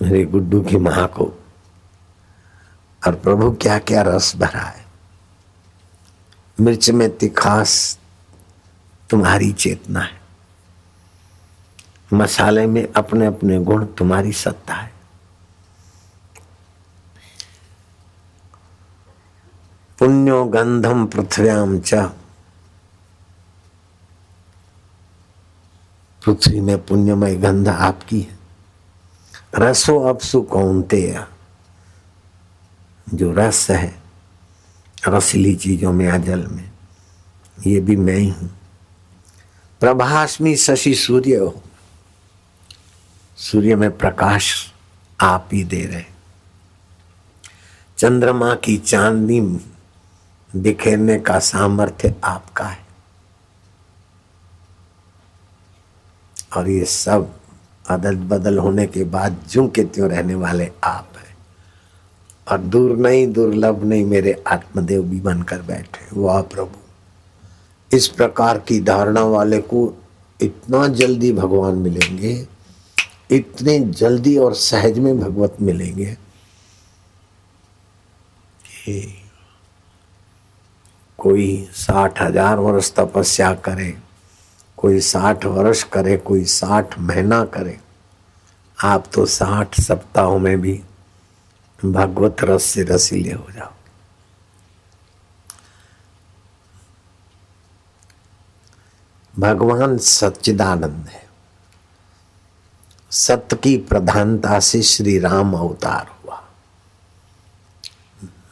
[0.03, 1.33] मेरे गुड्डू की माँ को।
[3.03, 4.85] और प्रभु क्या क्या रस भरा है।
[6.61, 7.99] मिर्च में तिखास
[9.11, 10.21] तुम्हारी चेतना है।
[12.13, 14.93] मसाले में अपने अपने गुण तुम्हारी सत्ता है।
[20.03, 21.95] पुण्यो गंधम पृथ्व्याम च।
[26.25, 28.39] पृथ्वी में पुण्यमय गंध आपकी है।
[29.55, 31.19] रसो अपसु कौनते
[33.15, 34.03] जो रस है,
[35.09, 36.71] रसीली चीज़ों में अजल में,
[37.67, 38.51] ये भी मैं ही हूँ।
[39.81, 41.63] प्रभाष्मी शशि सूर्य हो।
[43.37, 44.73] सूर्य में प्रकाश
[45.21, 46.05] आप ही दे रहे।
[47.99, 49.61] चंद्रमा की चांदनी
[50.57, 52.81] बिखेरने का सामर्थ्य आपका है।
[56.57, 57.33] और ये सब
[57.91, 61.37] अदल बदल होने के बाद जू के त्यों रहने वाले आप हैं।
[62.49, 68.81] और दूर नहीं, दुर्लभ नहीं मेरे आत्मदेव भी बनकर बैठे वाह प्रभु, इस प्रकार की
[68.81, 69.93] धारणा वाले को
[70.41, 72.47] इतना जल्दी भगवान मिलेंगे,
[73.31, 76.15] इतने जल्दी और सहज में भगवत मिलेंगे
[78.65, 79.22] कि
[81.23, 83.95] कोई साठ हज़ार वर्ष तपस्या करे,
[84.79, 87.79] कोई साठ वर्ष करे, कोई साठ महीना करे।
[88.79, 90.81] आप तो साठ सप्ताहों में भी
[91.79, 93.73] भगवत रस से रसीले हो जाओ।
[99.35, 101.23] भगवान सच्चिदानंद है।
[103.13, 106.43] सत्य की प्रधानता से श्री राम अवतार हुआ।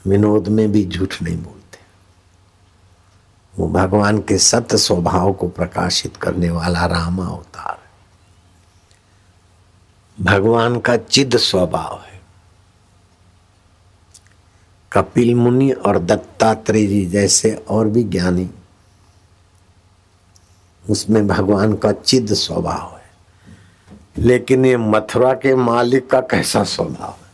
[0.07, 1.60] विनोद में भी झूठ नहीं बोलते
[3.59, 7.79] वो भगवान के सत्य स्वभाव को प्रकाशित करने वाला राम अवतार
[10.21, 12.21] भगवान का चिद स्वभाव है।
[14.93, 18.51] कपिल मुनि और दत्तात्रेय जी जैसे और भी ज्ञानी,
[20.91, 23.11] उसमें भगवान का चिद स्वभाव है।
[24.19, 27.31] लेकिन ये मथुरा के मालिक का कैसा स्वभाव है?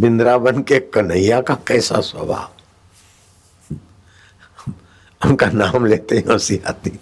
[0.00, 2.50] बिंद्रावन के कन्हैया का कैसा स्वभाव
[5.26, 6.98] उनका नाम लेते ही हँसी आती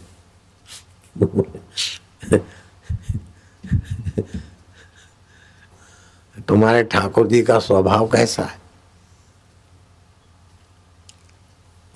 [6.49, 8.59] तुम्हारे ठाकुर जी का स्वभाव कैसा है?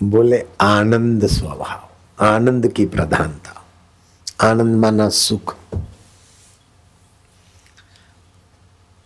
[0.02, 1.88] बोले, आनंद स्वभाव,
[2.24, 3.64] आनंद की प्रधानता,
[4.50, 5.56] आनंद माना सुख।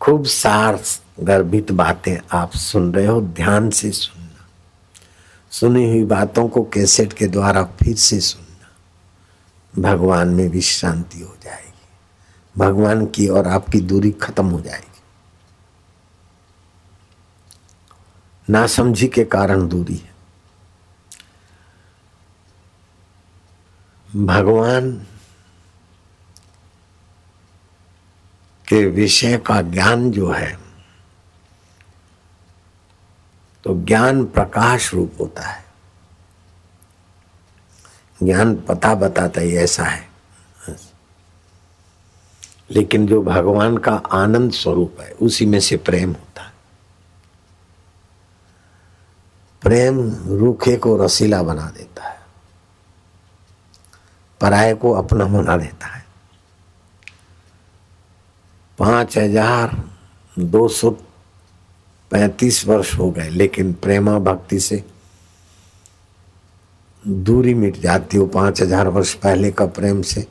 [0.01, 0.81] खूब सार
[1.21, 4.24] गर्भित बातें आप सुन रहे हो, ध्यान से सुनना
[5.61, 8.71] सुनी हुई बातों को कैसेट के द्वारा फिर से सुनना।
[9.83, 11.81] भगवान में विश्रांति हो जाएगी।
[12.59, 15.03] भगवान की और आपकी दूरी खत्म हो जाएगी।
[18.51, 20.15] नासमझी के कारण दूरी है।
[24.27, 24.93] भगवान
[28.69, 30.64] के विषय का ज्ञान जो है
[33.65, 35.65] तो ज्ञान प्रकाश रूप होता है।
[38.23, 40.09] ज्ञान पता बताता ही ऐसा है।
[42.71, 46.53] लेकिन जो भगवान का आनंद स्वरूप है, उसी में से प्रेम होता है।
[49.63, 52.21] प्रेम रूखे को रसीला बना देता है।
[54.41, 56.05] पराये को अपना बना देता है।
[58.79, 59.89] पाँच हज़ार
[60.39, 60.91] दो सौ
[62.11, 64.83] पैंतीस वर्ष हो गए, लेकिन प्रेमा भक्ति से
[67.05, 70.27] दूरी मिट जाती हो। पाँच हज़ार वर्ष पहले का प्रेम से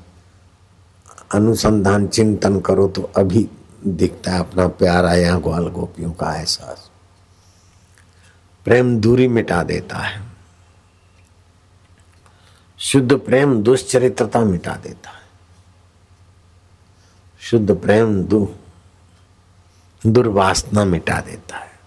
[1.33, 3.47] अनुसंधान, चिंतन करो तो अभी
[3.85, 6.89] दिखता है अपना प्यारा या ग्वाल गोपियों का एहसास।
[8.65, 10.21] प्रेम दूरी मिटा देता है।
[12.79, 15.21] शुद्ध प्रेम दुष्चरित्रता मिटा देता है।
[17.41, 18.47] शुद्ध प्रेम दु
[20.05, 21.79] दुर्वासना मिटा देता है।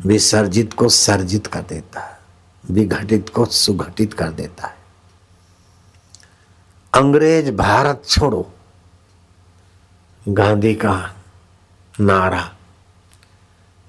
[0.00, 2.18] विसर्जित को सर्जित कर देता है,
[2.70, 4.76] विघटित को सुघटित कर देता है।
[6.94, 8.52] अंग्रेज़ भारत छोड़ो।
[10.28, 11.16] गांधी का
[12.00, 12.56] नारा।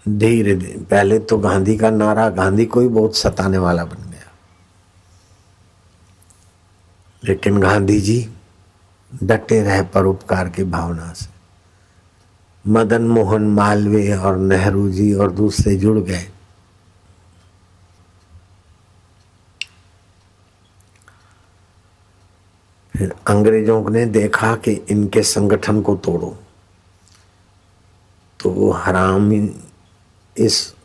[0.08, 4.32] धीरे धीरे, पहले तो गांधी का नारा, गांधी को ही बहुत सताने वाला बन गया।
[7.24, 8.34] लेकिन गांधी जी
[9.24, 11.26] डटे रहे परोपकार की भावना से।
[12.68, 16.32] मदन मोहन मालवीय और नेहरू जी और दूसरे जुड़ गए।
[22.98, 26.40] फिर अंग्रेज़ों ने देखा कि इनके संगठन को तोड़ो।
[28.40, 29.56] तो वो हरामी
[30.38, 30.76] इस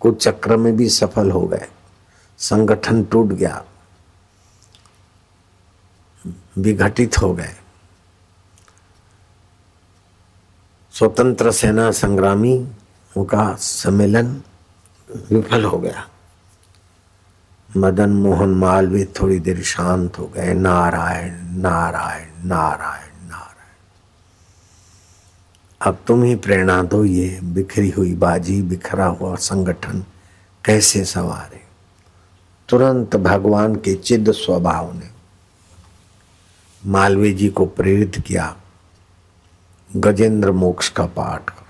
[0.00, 1.66] कुछ चक्र में भी सफल हो गए।
[2.38, 3.64] संगठन टूट गया।
[6.58, 7.54] विघटित हो गए।
[10.92, 12.68] स्वतंत्र सेना संग्रामी
[13.18, 14.42] का सम्मेलन
[15.32, 16.08] विफल हो गया।
[17.76, 23.62] मदन मोहन मालवीय थोड़ी देर शांत हो गए। नारायण नारायण नारायण नारायण।
[25.80, 30.04] अब तुम ही प्रेरणा दो ये बिखरी हुई बाजी, बिखरा हुआ संगठन
[30.64, 31.62] कैसे सवारे?
[32.68, 35.11] तुरंत भगवान के चिद स्वभाव ने
[36.82, 38.54] मालवीय जी को प्रेरित किया,
[39.90, 41.66] गजेंद्र मोक्ष का पाठ करो।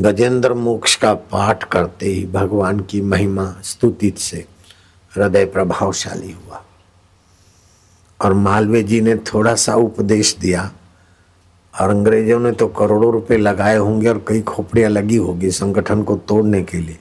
[0.00, 4.44] गजेंद्र मोक्ष का पाठ करते ही भगवान की महिमा स्तुतित से
[5.12, 6.62] हृदय प्रभावशाली हुआ।
[8.20, 10.70] और मालवीय जी ने थोड़ा सा उपदेश दिया,
[11.74, 16.16] और अंग्रेज़ों ने तो करोड़ों रुपए लगाए होंगे और कई खोपड़ियाँ लगी होगी संगठन को
[16.18, 16.98] तोड़ने के लिए।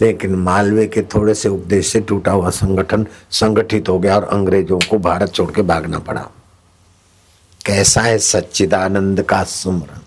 [0.00, 4.78] लेकिन मालवे के थोड़े से उपदेश से टूटा हुआ संगठन संगठित हो गया और अंग्रेज़ों
[4.90, 6.28] को भारत छोड़ के भागना पड़ा।
[7.66, 10.00] कैसा है सच्चिदानंद का सुमरन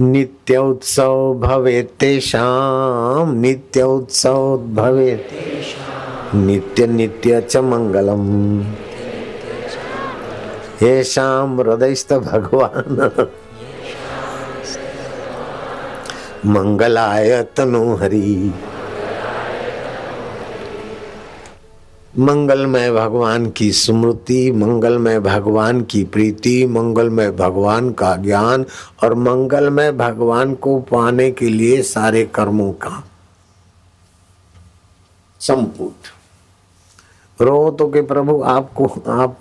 [0.00, 5.12] नित्य उत्सव भवे तेषाम नित्य उत्सव भवे
[6.34, 8.24] नित्य नित्य च मंगलम।
[10.82, 13.10] येषाम हृदयस्थ भगवान।
[16.46, 18.52] मंगलाय तनु हरि
[22.18, 28.66] मंगलमय भगवान की स्मृति, मंगलमय भगवान की प्रीति, मंगलमय भगवान का ज्ञान
[29.04, 33.04] और मंगलमय भगवान को पाने के लिए सारे कर्मों का
[35.40, 35.94] संपुट
[37.42, 39.38] रो तो के प्रभु आपको, आप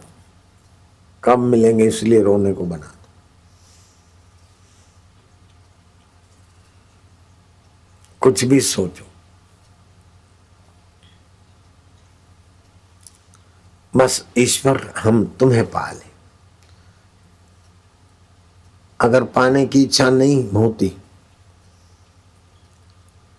[1.24, 2.94] कब मिलेंगे इसलिए रोने को बना
[8.22, 9.06] कुछ भी सोचो।
[13.94, 16.10] बस ईश्वर हम तुम्हें पाले।
[19.00, 20.90] अगर पाने की इच्छा नहीं होती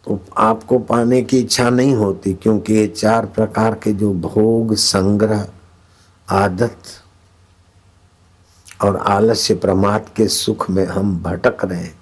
[0.07, 5.47] तो आपको पाने की इच्छा नहीं होती, क्योंकि ये चार प्रकार के जो भोग, संग्रह,
[6.29, 6.83] आदत
[8.83, 12.02] और आलस्य प्रमाद के सुख में हम भटक रहे हैं।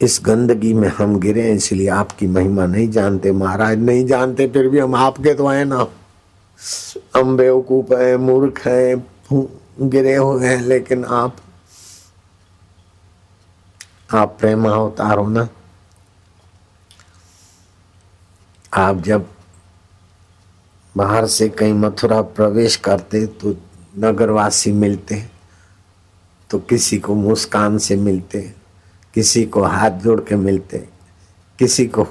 [0.00, 4.78] इस गंदगी में हम गिरे इसलिए आपकी महिमा नहीं जानते, महाराज नहीं जानते, फिर भी
[4.78, 5.86] हम आपके तो आए ना।
[7.16, 8.96] हम बेवकूफ़ है, मूर्ख है
[9.32, 11.36] गिरे हुए हैं, लेकिन आप
[14.14, 15.48] आप प्रेम अवतार हो ना।
[18.72, 19.26] आप जब
[20.94, 23.54] बाहर से कहीं मथुरा प्रवेश करते तो
[23.98, 25.22] नगरवासी मिलते
[26.50, 28.40] तो किसी को मुस्कान से मिलते।
[29.14, 30.78] किसी को हाथ जोड़ के मिलते,
[31.58, 32.04] किसी को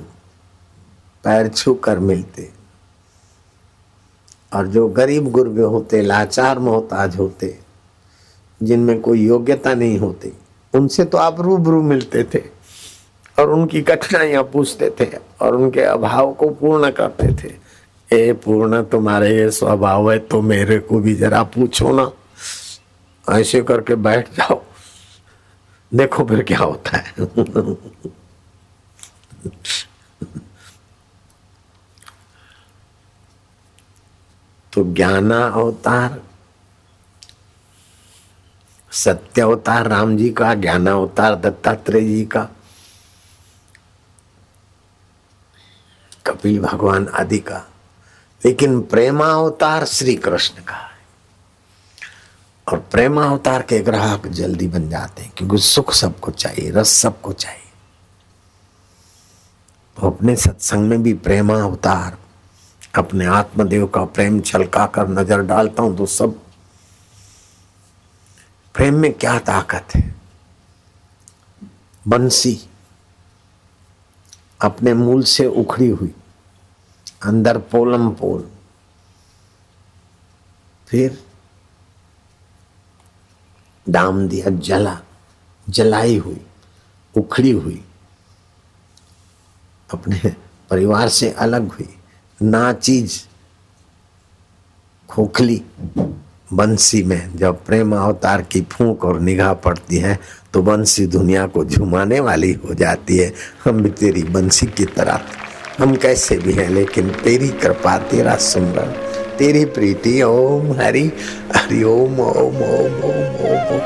[1.24, 2.50] पैर छू कर मिलते।
[4.54, 7.58] और जो गरीब गुरबे होते, लाचार मोहताज होते,
[8.62, 10.32] जिनमें कोई योग्यता नहीं होती,
[10.74, 12.44] उनसे तो आप रूबरू मिलते थे
[13.38, 15.10] और उनकी कठिनाइयाँ पूछते थे
[15.42, 17.54] और उनके अभाव को पूर्ण करते थे।
[18.10, 22.12] ए, पूर्ण तुम्हारे ये स्वभाव है तो मेरे को भी जरा पूछो ना।
[23.28, 24.62] ऐसे करके बैठ जाओ।
[25.94, 27.14] देखो फिर क्या होता है।
[34.74, 36.22] तो ज्ञाना अवतार,
[38.92, 42.50] सत्य अवतार, राम जी का, ज्ञाना अवतार, दत्तात्रेय जी का,
[46.26, 47.58] कपिल, भगवान आदि का।
[48.46, 50.97] लेकिन प्रेमा अवतार श्री कृष्ण का
[52.68, 57.34] और प्रेमा अवतार के ग्राहक जल्दी बन जाते हैं, क्योंकि सुख सबको चाहिए, रस सबको
[57.34, 57.66] चाहिए।
[59.98, 62.18] तो अपने सत्संग में भी प्रेमा अवतार,
[62.96, 66.36] अपने आत्मदेव का प्रेम छलका कर नज़र डालता हूँ तो सब
[68.76, 70.02] प्रेम में क्या ताकत है?
[72.06, 72.60] बंसी,
[74.62, 76.14] अपने मूल से उखड़ी हुई,
[77.24, 78.48] अंदर पोलम पोल,
[80.88, 81.18] फिर
[83.90, 84.98] डाम दिया, जला,
[85.68, 86.42] जलाई हुई,
[87.16, 87.82] उखड़ी हुई।
[89.90, 90.36] अपने
[90.70, 91.90] परिवार से अलग हुई,
[92.40, 93.20] ना चीज़
[95.10, 95.62] खोखली,
[96.54, 100.18] बंसी में जब प्रेम अवतार की फूंक और निगाह पड़ती है
[100.54, 103.32] तो बंसी दुनिया को झुमाने वाली हो जाती है।
[103.64, 105.20] हम भी तेरी बंसी की तरह,
[105.80, 108.94] हम कैसे भी हैं, लेकिन तेरी कृपा, तेरा सुमरन
[109.38, 111.12] तेरी प्रीति, ओम हरि
[111.56, 113.82] हरि ओम ओम ओम ओम ओम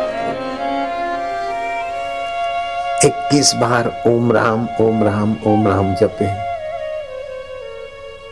[3.06, 6.28] इक्कीस बार ओम राम ओम राम ओम राम जपे।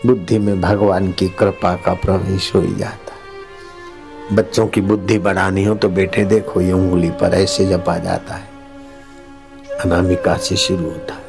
[0.08, 5.90] बुद्धि में भगवान की कृपा का प्रवेश हो जाता। बच्चों की बुद्धि बढ़ानी हो तो
[5.90, 8.48] बेटे देखो, ये उंगली पर ऐसे जपा जाता है।
[9.86, 11.29] अनामिका से शुरू होता है।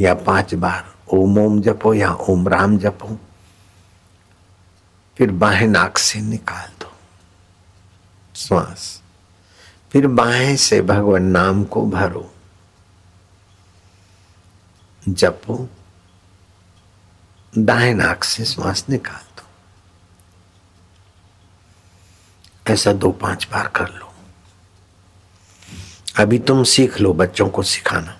[0.00, 3.18] या पाँच बार, ओम ओम जपो या ओम राम जपो,
[5.16, 6.92] फिर बाएँ नाक से निकाल दो,
[8.36, 9.02] श्वास।
[9.92, 12.34] फिर बाहें से भगवान नाम को भरो,
[15.08, 15.68] जपो,
[17.58, 19.42] दाएँ नाक से श्वास निकाल दो।
[22.72, 24.12] ऐसा दो पाँच बार कर लो।
[26.18, 28.18] अभी तुम सीख लो बच्चों को सिखाना।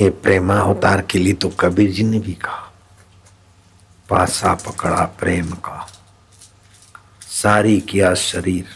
[0.00, 2.72] ये प्रेमा अवतार के लिए तो कबीर जी ने भी कहा।
[4.10, 5.88] पासा पकड़ा प्रेम का।
[7.28, 8.68] सारी किया शरीर।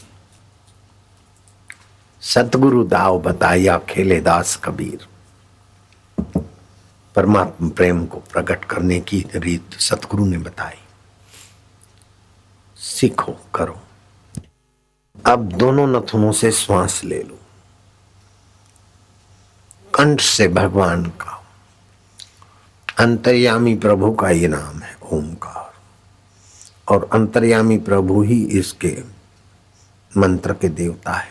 [2.21, 5.09] सतगुरु दाव बताया खेले दास कबीर।
[7.15, 10.79] परमात्मा प्रेम को प्रकट करने की रीत सतगुरु ने बताई।
[12.77, 13.81] सीखो, करो।
[15.27, 17.40] अब दोनों नथुनों से श्वास ले लो।
[20.01, 21.45] कंठ से भगवान का।
[22.99, 25.73] अंतर्यामी प्रभु का ये नाम है ओमकार
[26.95, 29.03] और अंतर्यामी प्रभु ही इसके
[30.17, 31.29] मंत्र के देवता है।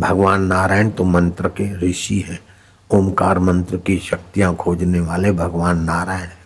[0.00, 2.38] भगवान नारायण तो मंत्र के ऋषि हैं।
[2.90, 6.38] ओमकार मंत्र की शक्तियाँ खोजने वाले भगवान नारायण है।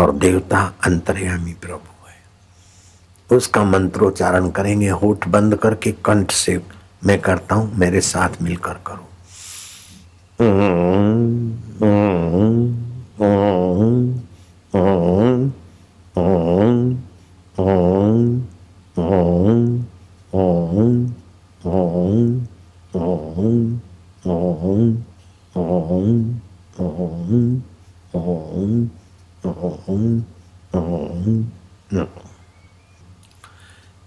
[0.00, 7.54] और देवता अंतर्यामी प्रभु है। उसका मंत्रोच्चारण करेंगे, होठ बंद करके कंठ से मैं करता
[7.54, 9.08] हूँ मेरे साथ मिलकर करो।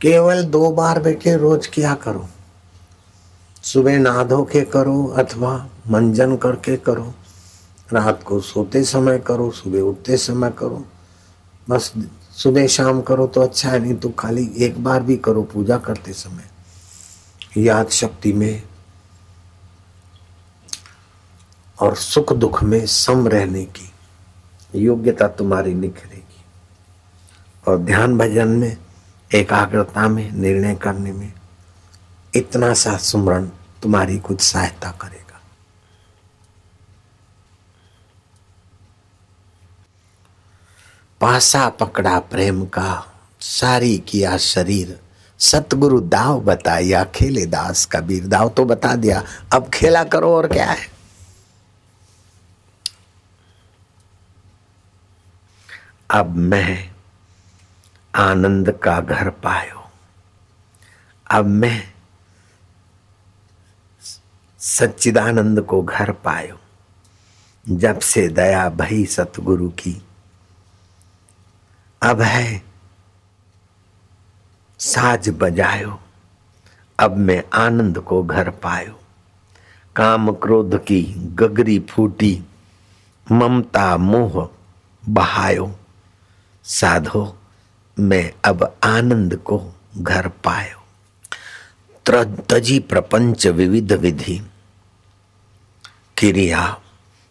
[0.01, 2.27] केवल दो बार बेटे रोज किया करो?
[3.65, 7.13] सुबह नहा धो के करो अथवा मंजन करके करो।
[7.93, 10.85] रात को सोते समय करो, सुबह उठते समय करो।
[11.69, 11.93] बस
[12.31, 16.13] सुबह शाम करो तो अच्छा है, नहीं तो खाली एक बार भी करो पूजा करते
[16.13, 18.63] समय। याद शक्ति में
[21.79, 23.91] और सुख दुख में सम रहने की
[24.75, 26.21] योग्यता तुम्हारी निखरेगी।
[27.67, 28.77] और ध्यान भजन में,
[29.31, 31.31] एकाग्रता में, निर्णय करने में
[32.35, 33.45] इतना सा सुमरण
[33.81, 35.41] तुम्हारी कुछ सहायता करेगा।
[41.21, 44.99] पासा पकड़ा प्रेम का, सारी किया शरीर।
[45.39, 49.23] सतगुरु दाव बताया खेले दास कबीर दाव तो बता दिया।
[49.53, 50.95] अब खेला करो और क्या है?
[56.11, 56.91] अब मैं
[58.15, 59.91] आनंद का घर पायो।
[61.31, 61.94] अब मैं
[64.65, 66.57] सच्चिदानंद को घर पायो,
[67.69, 70.01] जब से दया भई सतगुरु की।
[72.01, 72.63] अब है,
[74.79, 75.99] साज बजायो,
[76.99, 78.99] अब मैं आनंद को घर पायो।
[79.95, 81.01] काम क्रोध की
[81.35, 82.43] गगरी फूटी,
[83.31, 84.49] ममता मोह
[85.09, 85.71] बहायो।
[86.63, 87.37] साधो,
[87.99, 89.61] मैं अब आनंद को
[89.97, 90.81] घर पायो।
[92.49, 94.41] तजी प्रपंच विविध विधि
[96.17, 96.79] क्रिया।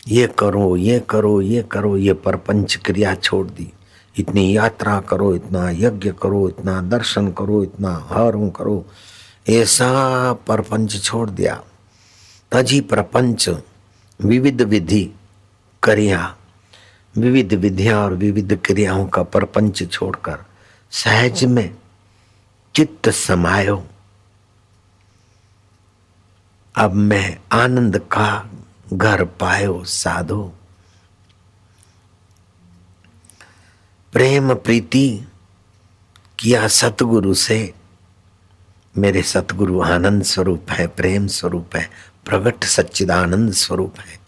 [0.08, 3.72] ये करो ये करो ये करो, ये परपंच क्रिया छोड़ दी।
[4.18, 8.86] इतनी यात्रा करो, इतना यज्ञ करो, इतना दर्शन करो, इतना हरों करो।
[9.48, 11.62] ऐसा परपंच छोड़ दिया।
[12.52, 13.48] तजी प्रपंच
[14.20, 15.10] विविध विधि
[15.82, 16.36] क्रिया,
[17.18, 20.38] विविध विधियाँ और विविध क्रियाओं का परपंच छोड़कर
[20.90, 21.74] सहज में
[22.74, 23.84] चित्त समायो।
[26.76, 28.50] अब मैं आनंद का
[28.94, 30.54] घर पायो साधो।
[34.12, 35.28] प्रेम प्रीति
[36.38, 37.74] किया सतगुरु से,
[38.98, 41.90] मेरे सतगुरु आनंद स्वरूप है, प्रेम स्वरूप है,
[42.24, 44.20] प्रगट सच्चिदानंद स्वरूप है।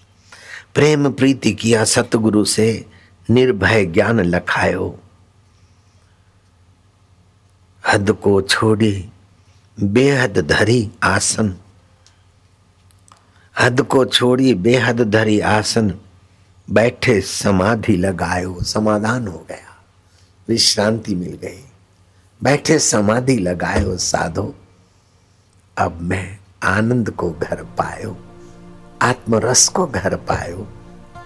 [0.74, 2.86] प्रेम प्रीति किया सतगुरु से,
[3.30, 5.00] निर्भय ज्ञान लखायो।
[7.86, 9.08] हद को छोड़ी,
[9.80, 11.56] बेहद धरी आसन
[13.56, 15.92] हद को छोड़ी बेहद धरी आसन,
[16.68, 19.76] बैठे समाधि लगायो, समाधान हो गया,
[20.48, 21.64] विश्रांति मिल गई।
[22.42, 24.54] बैठे समाधि लगायो साधो,
[25.76, 28.16] अब मैं आनंद को घर पायो,
[29.02, 30.68] आत्मरस को घर पायो,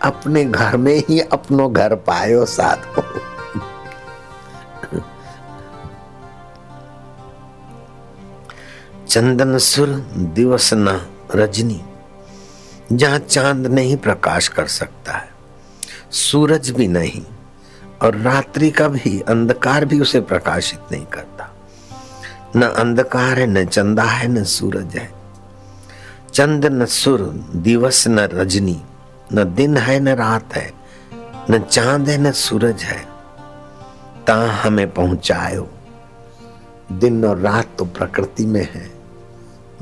[0.03, 3.05] अपने घर में ही अपनो घर पायो साधो।
[9.09, 9.89] चंदन सुर
[10.35, 11.01] दिवस न
[11.35, 11.81] रजनी।
[12.93, 15.30] जहाँ चाँद नहीं प्रकाश कर सकता है,
[16.11, 17.22] सूरज भी नहीं,
[18.03, 21.57] और रात्रि का भी अंधकार भी उसे प्रकाशित नहीं करता।
[22.57, 25.12] न अंधकार है, न चंदा है, न सूरज है।
[26.34, 27.20] चंद न सुर,
[27.57, 28.82] दिवस न रजनी,
[29.32, 30.72] न दिन है, न रात है,
[31.51, 33.07] न चाँद है, न सूरज है।
[34.26, 35.70] ता हमें पहुंचायो।
[36.93, 38.99] दिन और रात तो प्रकृति में है।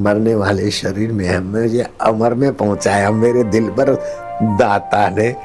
[0.01, 3.95] मरने वाले शरीर में है। मुझे अमर में पहुँचाया। मेरे दिल पर
[4.43, 5.37] दाता ने,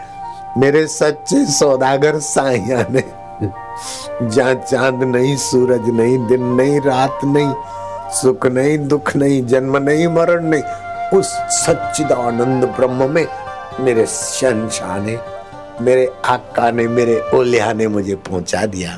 [0.58, 3.04] मेरे सच्चे सौदागर साइया ने।
[4.30, 7.54] जहाँ चाँद नहीं, सूरज नहीं, दिन नहीं, रात नहीं,
[8.12, 10.64] सुख नहीं, दुख नहीं, जन्म नहीं, मरण नहीं,
[11.20, 13.28] उस सच्चिदानंद ब्रह्म में
[13.80, 15.18] मेरे शहनशाह ने,
[15.82, 18.98] मेरे आका ने, मेरे ओलिया ने मुझे पहुँचा दिया।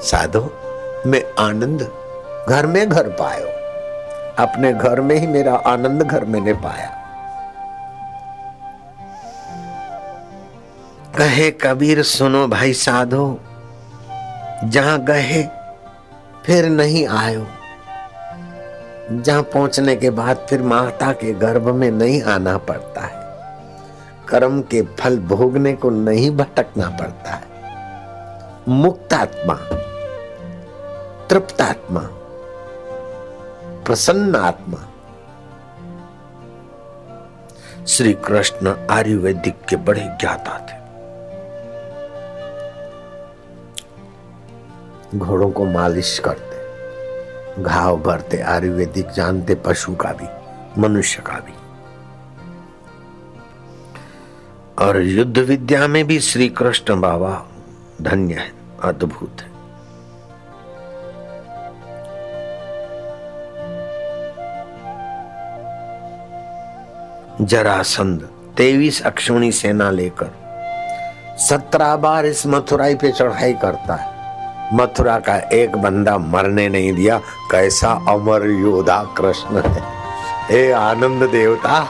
[0.00, 0.52] साधो,
[1.06, 1.90] मैं आनंद
[2.48, 3.59] घर में घर पायो
[4.40, 6.96] अपने घर में ही मेरा आनंद घर मैंने पाया।
[11.18, 13.40] कहे, कबीर, सुनो भाई साधो,
[14.64, 15.48] जहाँ गए
[16.46, 17.46] फिर नहीं आयो।
[19.12, 23.20] जहाँ पहुँचने के बाद फिर माता के गर्भ में नहीं आना पड़ता है।
[24.28, 27.42] कर्म के फल भोगने को नहीं भटकना पड़ता है।
[28.68, 29.54] मुक्तात्मा,
[31.30, 32.00] तृप्तात्मा
[33.84, 34.86] प्रसन्न आत्मा
[37.88, 40.80] श्री कृष्ण आयुर्वेदिक के बड़े ज्ञाता थे।
[45.18, 50.26] घोड़ों को मालिश करते, घाव भरते, आयुर्वेदिक जानते, पशु का भी,
[50.80, 51.52] मनुष्य का भी।
[54.84, 57.46] और युद्ध विद्या में भी श्री कृष्ण बाबा
[58.02, 58.52] धन्य है,
[58.82, 59.49] अद्भुत है।
[67.40, 68.22] जरासंध
[68.56, 70.30] तेईस अक्षुणी सेना लेकर।
[71.38, 77.18] सत्रह बार इस मथुराई पे चढ़ाई करता है। मथुरा का एक बंदा मरने नहीं दिया,
[77.50, 79.82] कैसा अमर योद्धा कृष्ण है।
[80.50, 81.80] हे आनंद देवता,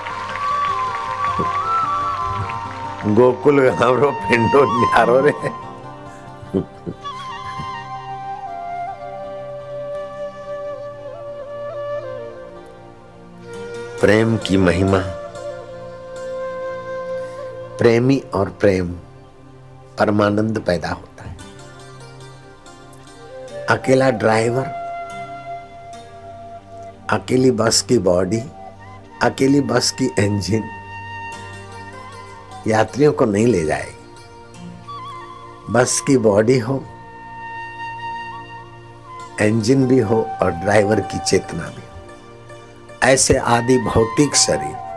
[3.09, 5.33] गोकुल हमरो पिंडो न्यारो रे।
[14.01, 15.03] प्रेम की महिमा।
[17.81, 18.89] प्रेमी और प्रेम
[19.99, 21.37] परमानंद पैदा होता है।
[23.67, 24.65] अकेला ड्राइवर,
[27.11, 28.41] अकेली बस की बॉडी,
[29.23, 30.63] अकेली बस की इंजन
[32.67, 33.97] यात्रियों को नहीं ले जाएगी।
[35.71, 36.85] बस की बॉडी हो
[39.41, 41.99] इंजन भी हो और ड्राइवर की चेतना भी हो।
[43.03, 44.90] ऐसे आदि भौतिक शरीर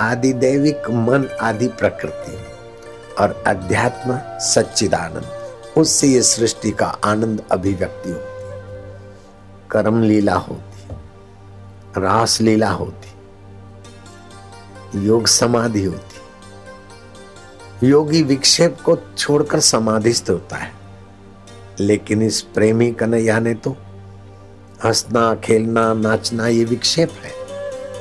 [0.00, 2.44] आदि दैविक मन आदि प्रकृति
[3.22, 5.24] और अध्यात्म सच्चिदानंद।
[5.76, 8.24] उससे ये सृष्टि का आनंद अभिव्यक्ति होती
[9.70, 13.08] कर्म लीला होती रास लीला होती
[15.06, 20.72] योग समाधि होती योगी विक्षेप को छोड़कर समाधिस्थ होता है।
[21.80, 23.76] लेकिन इस प्रेमी कन्हैया ने तो
[24.84, 27.39] हंसना, खेलना, नाचना ये विक्षेप है।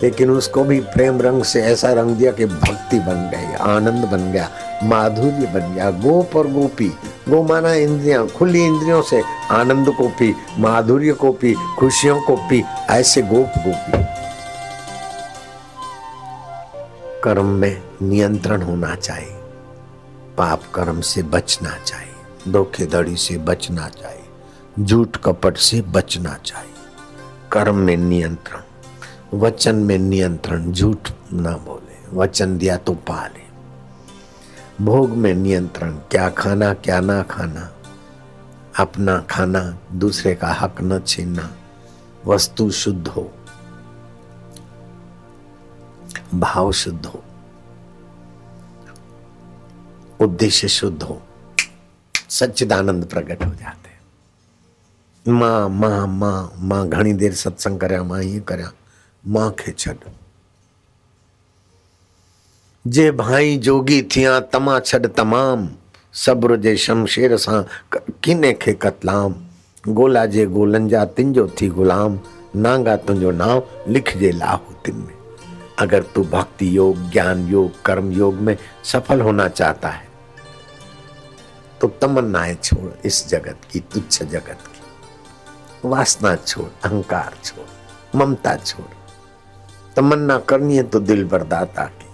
[0.04, 4.32] लेकिन उसको भी प्रेम रंग से ऐसा रंग दिया कि भक्ति बन गई, आनंद बन
[4.32, 4.50] गया,
[4.84, 6.88] माधुर्य बन गया, गोप और गोपी
[7.30, 9.22] गो माना इंद्रियाँ, खुली इंद्रियों से
[9.52, 14.04] आनंद को पी, माधुर्य को पी, खुशियों को पी, ऐसे गोप गोपी।
[17.24, 19.36] कर्म में नियंत्रण होना चाहिए,
[20.38, 26.74] पाप कर्म से बचना चाहिए धोखेधड़ी से बचना चाहिए, झूठ कपट से बचना चाहिए,
[27.52, 28.62] कर्म में नियंत्रण।
[29.34, 33.48] वचन में नियंत्रण झूठ ना बोले, वचन दिया तो पाले।
[34.86, 37.70] भोग में नियंत्रण, क्या खाना, क्या ना खाना।
[38.80, 39.62] अपना खाना,
[39.94, 41.50] दूसरे का हक न छीनना,
[42.26, 43.32] वस्तु शुद्ध हो,
[46.36, 47.24] भाव शुद्ध हो,
[50.20, 51.22] उद्देश्य शुद्ध हो,
[52.30, 53.90] सच्चिदानंद प्रकट हो जाते
[55.32, 58.72] माँ माँ माँ माँ, घनी देर सत्संग कर, माँ, ये कराया
[59.24, 59.94] माँ खे छॾ।
[62.86, 65.70] जे भाई जोगी थिया, तमा छॾ तमाम।
[66.14, 67.62] सब्र जे शमशेर सां
[68.24, 69.36] किने खे कतलाम।
[69.88, 72.20] गोला जे गोलनि जा तिंजो थी गुलाम।
[72.56, 73.32] नांगा तुंहिंजो
[73.88, 75.18] लिखजे लाहू तिन में।
[75.80, 80.08] अगर तू भक्ति योग, ज्ञान योग, कर्म योग में सफल होना चाहता है
[81.82, 87.68] तो तमन्नाएँ छोड़ इस जगत की, तुच्छ जगत की। वासना छोड़, अहंकार छोड़,
[88.18, 88.99] ममता छोड़
[89.96, 92.08] तमन्ना करनी है तो दिल बरदाता की।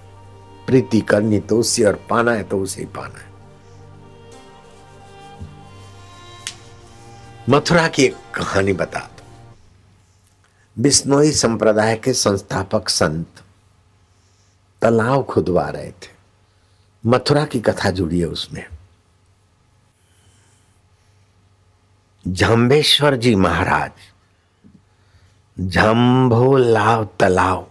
[0.68, 3.34] प्रीति करनी तो उससे और पाना है तो उसे ही पाना है।
[7.50, 9.24] मथुरा की एक कहानी बता दो।
[10.82, 13.44] बिश्नोई संप्रदाय के संस्थापक संत
[14.82, 16.14] तालाब खुदवा रहे थे।
[17.06, 18.66] मथुरा की कथा जुड़ी है उसमें।
[22.28, 23.92] जम्बेश्वर जी महाराज
[25.58, 27.68] जम्भो लाव तलाव,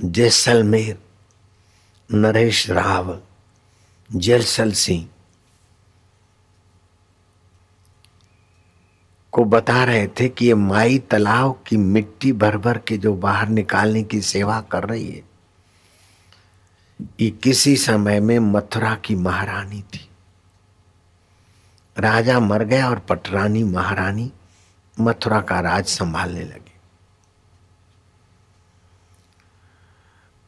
[0.00, 0.98] जैसलमेर,
[2.10, 3.18] नरेश राव
[4.10, 5.08] जैसल सिंह
[9.32, 13.48] को बता रहे थे कि ये माई तालाब की मिट्टी भर भर के जो बाहर
[13.48, 15.22] निकालने की सेवा कर रही है,
[17.20, 20.08] ये किसी समय में मथुरा की महारानी थी।
[21.96, 24.30] राजा मर गया और पटरानी महारानी
[25.00, 26.69] मथुरा का राज संभालने लगी।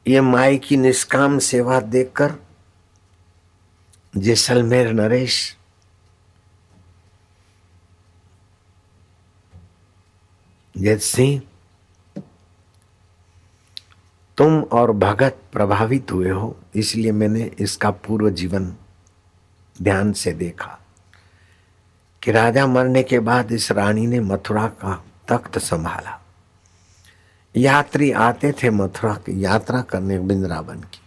[0.06, 2.34] ये माई की निष्काम सेवा देखकर
[4.14, 5.56] जैसलमेर नरेश
[10.74, 11.40] जैत सिंह
[14.38, 18.72] तुम और भगत प्रभावित हुए हो, इसलिए मैंने इसका पूर्व जीवन
[19.76, 20.78] ध्यान से देखा
[22.22, 24.94] कि राजा मरने के बाद इस रानी ने मथुरा का
[25.28, 26.18] तख्त संभाला।
[27.56, 31.00] यात्री आते थे मथुरा की यात्रा करने वृंदावन की।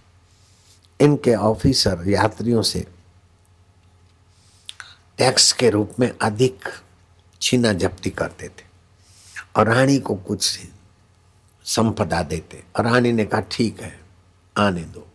[0.99, 2.87] इनके ऑफिसर यात्रियों से
[5.17, 6.69] टैक्स के रूप में अधिक
[7.41, 8.63] छीना जब्ती करते थे
[9.55, 10.59] और रानी को कुछ
[11.65, 13.99] संपदा देते। और रानी ने कहा, ठीक है,
[14.57, 15.07] आने दो।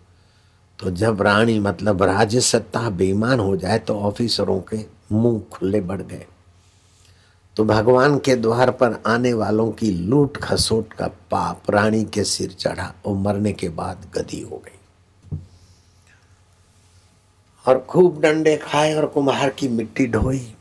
[0.79, 6.03] तो जब रानी मतलब राज्य सत्ता बेईमान हो जाए तो ऑफिसरों के मुँह खुले बढ़
[6.03, 6.27] गए।
[7.57, 12.53] तो भगवान के द्वार पर आने वालों की लूट खसोट का पाप रानी के सिर
[12.53, 14.77] चढ़ा और मरने के बाद गदी हो गई।
[17.67, 20.55] और खूब डंडे खाए और कुम्हार की मिट्टी ढोई।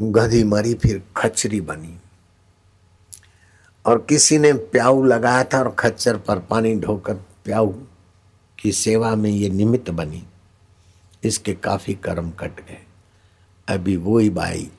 [0.00, 2.00] गधी मरी, फिर खचरी बनी।
[3.86, 7.74] और किसी ने प्याऊ लगाया था और खच्चर पर पानी ढोकर प्याऊ
[8.58, 10.26] की सेवा में ये निमित्त बनी।
[11.24, 12.78] इसके काफ़ी कर्म कट गए।
[13.68, 14.70] अभी वो ही बाई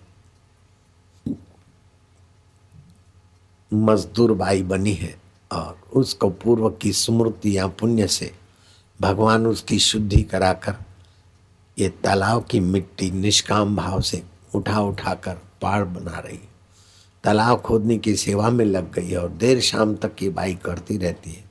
[3.72, 5.16] मजदूर बाई बनी है
[5.52, 8.32] और उसको पूर्व की स्मृति या पुण्य से
[9.00, 10.76] भगवान उसकी शुद्धि कराकर
[11.78, 14.24] ये तालाब की मिट्टी निष्काम भाव से
[14.56, 16.40] उठा उठा कर पहाड़ बना रही
[17.24, 21.32] तालाब खोदने की सेवा में लग गई और देर शाम तक ये बाई करती रहती
[21.32, 21.44] है।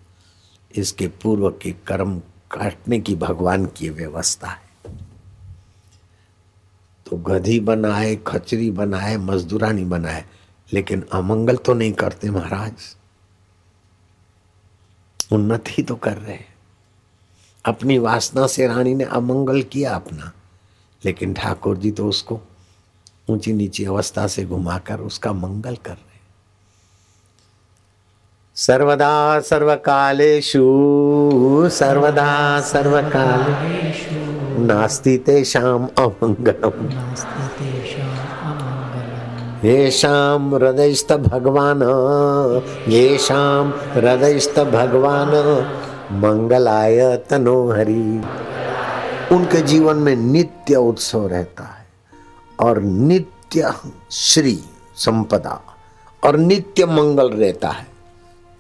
[0.76, 2.18] इसके पूर्व के कर्म
[2.50, 4.69] काटने की भगवान की व्यवस्था है।
[7.10, 10.24] तो गधी बनाए खचरी बनाए, मजदूरानी बनाए,
[10.72, 12.96] लेकिन अमंगल तो नहीं करते महाराज।
[15.32, 16.38] उन्नति तो कर रहे
[17.64, 20.32] अपनी वासना से रानी ने अमंगल किया अपना,
[21.02, 22.40] लेकिन ठाकुर जी तो उसको
[23.30, 26.18] ऊँची नीची अवस्था से घुमाकर उसका मंगल कर रहे
[28.56, 30.60] सर्वदा सर्वकालेषु
[31.72, 36.88] सर्वदा सर्वकालेषु। नास्ति तेषाम् अमङ्गलम्।
[39.64, 41.82] येषां हृदयस्थ भगवान
[42.88, 45.30] येषां हृदयस्थ भगवान
[46.12, 48.22] मंगलाय तनो हरि।
[49.34, 51.86] उनके जीवन में नित्य उत्सव रहता है
[52.60, 53.72] और नित्य
[54.10, 54.58] श्री
[54.96, 55.60] संपदा
[56.24, 57.86] और नित्य मंगल रहता है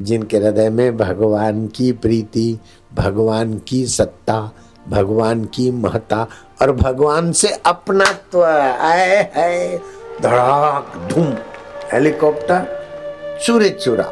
[0.02, 2.58] जिनके हृदय में भगवान की प्रीति
[2.94, 4.50] भगवान की सत्ता
[4.88, 6.26] भगवान की महता
[6.62, 8.44] और भगवान से अपनात्व
[8.80, 9.78] आए है।
[10.22, 11.34] धड़ाक, धूम।
[11.92, 12.80] हेलीकॉप्टर,
[13.46, 14.10] चूरे चूरा।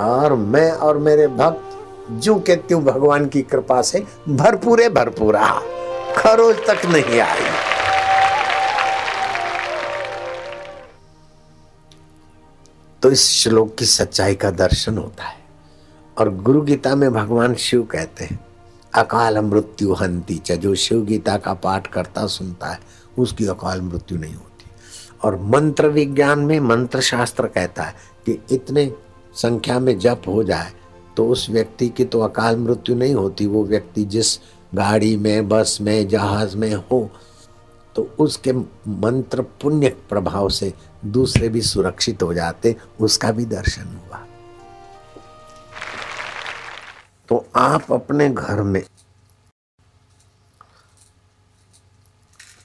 [0.00, 1.78] और मैं और मेरे भक्त,
[2.10, 5.62] जो कहती हूँ भगवान की कृपा से भरपूरे भरपूरा।
[6.16, 7.40] खरोज तक नहीं आई।
[13.02, 15.36] तो इस श्लोक की सच्चाई का दर्शन होता है।
[16.18, 18.49] और गुरु गीता में भगवान शिव कहते हैं
[18.92, 22.78] अकाल मृत्यु हंती। च जो शिव गीता का पाठ करता सुनता है,
[23.18, 24.70] उसकी अकाल मृत्यु नहीं होती।
[25.24, 27.94] और मंत्र विज्ञान में मंत्र शास्त्र कहता है
[28.26, 28.92] कि इतने
[29.34, 30.72] संख्या में जप हो जाए
[31.16, 34.38] तो उस व्यक्ति की तो अकाल मृत्यु नहीं होती। वो व्यक्ति जिस
[34.74, 37.10] गाड़ी में, बस में, जहाज़ में हो
[37.96, 40.72] तो उसके मंत्र पुण्य प्रभाव से
[41.04, 44.20] दूसरे भी सुरक्षित हो जाते, उसका भी दर्शन हुआ।
[47.30, 48.82] तो आप अपने घर में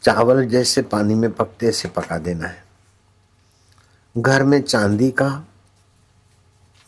[0.04, 2.66] चावल जैसे पानी में पकते से पका देना है।
[4.18, 5.46] घर में चांदी का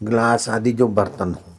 [0.03, 1.53] ग्लास आदि जो बर्तन हो,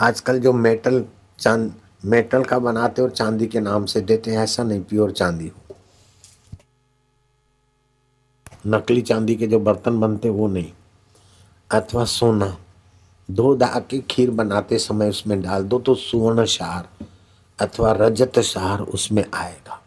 [0.00, 1.04] आजकल जो मेटल,
[1.38, 5.48] चाँद, मेटल का बनाते और चांदी के नाम से देते हैं, ऐसा नहीं प्योर चांदी
[5.48, 5.76] हो।
[8.66, 10.72] नकली चांदी के जो बर्तन बनते वो नहीं।
[11.70, 12.56] अथवा सोना।
[13.30, 16.88] दो दा की खीर बनाते समय उसमें डाल दो तो सुवर्ण सार
[17.58, 19.80] अथवा रजत सार उसमें आएगा।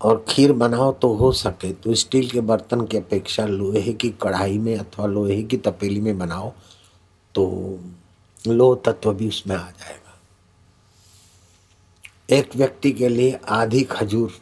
[0.00, 4.58] और खीर बनाओ तो हो सके तो स्टील के बर्तन की अपेक्षा लोहे की कढ़ाई
[4.58, 6.52] में अथवा लोहे की तपेली में बनाओ
[7.34, 7.44] तो
[8.46, 10.18] लोह तत्व भी उसमें आ जाएगा।
[12.30, 14.32] एक व्यक्ति के लिए आधी खजूर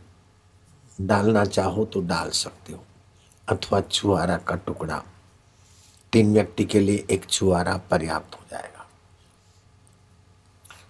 [1.00, 2.80] डालना चाहो तो डाल सकते हो
[3.48, 5.02] अथवा छुआरा का टुकड़ा।
[6.12, 8.86] तीन व्यक्ति के लिए एक छुआरा पर्याप्त हो जाएगा।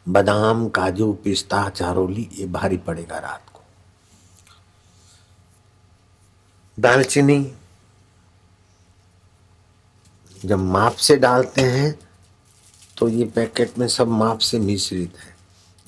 [0.08, 3.62] बादाम, काजू, पिस्ता, चारोली, ये भारी पड़ेगा रात को।
[6.78, 7.52] दालचीनी,
[10.44, 11.98] जब माप से डालते हैं
[12.96, 15.36] तो ये पैकेट में सब माप से मिश्रित है।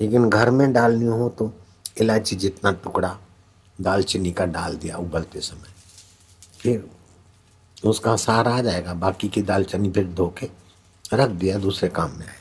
[0.00, 1.52] लेकिन घर में डालनी हो तो
[2.00, 3.16] इलायची जितना टुकड़ा
[3.78, 5.74] दालचीनी का डाल दिया उबलते समय।
[6.58, 6.88] फिर
[7.82, 10.48] उसका सार आ जाएगा, बाकी की दालचीनी फिर धो के
[11.12, 12.38] रख दिया, दूसरे काम में आए।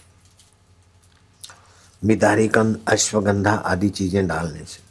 [2.02, 4.88] मिदारी कंद, अश्वगंधा आदि चीज़ें डालने से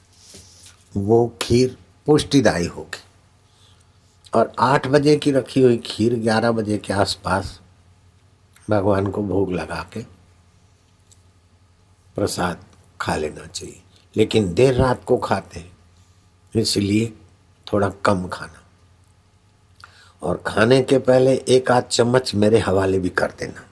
[0.97, 1.77] वो खीर
[2.07, 3.03] पुष्टिदायी होगी।
[4.35, 7.59] और आठ बजे की रखी हुई खीर ग्यारह बजे के आसपास
[8.71, 10.03] भगवान को भोग लगा के
[12.17, 12.65] प्रसाद
[13.01, 13.83] खा लेना चाहिए।
[14.17, 15.73] लेकिन देर रात को खाते हैं,
[16.55, 17.13] इसलिए
[17.67, 18.58] थोड़ा कम खाना।
[20.23, 23.65] और खाने के पहले एक आध चम्मच मेरे हवाले भी कर देना।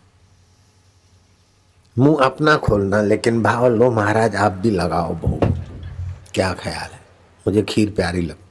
[1.99, 5.45] मुँह अपना खोलना, लेकिन भाव लो महाराज, आप भी लगाओ भोग
[6.35, 7.01] क्या ख्याल है?
[7.47, 8.46] मुझे खीर प्यारी लगती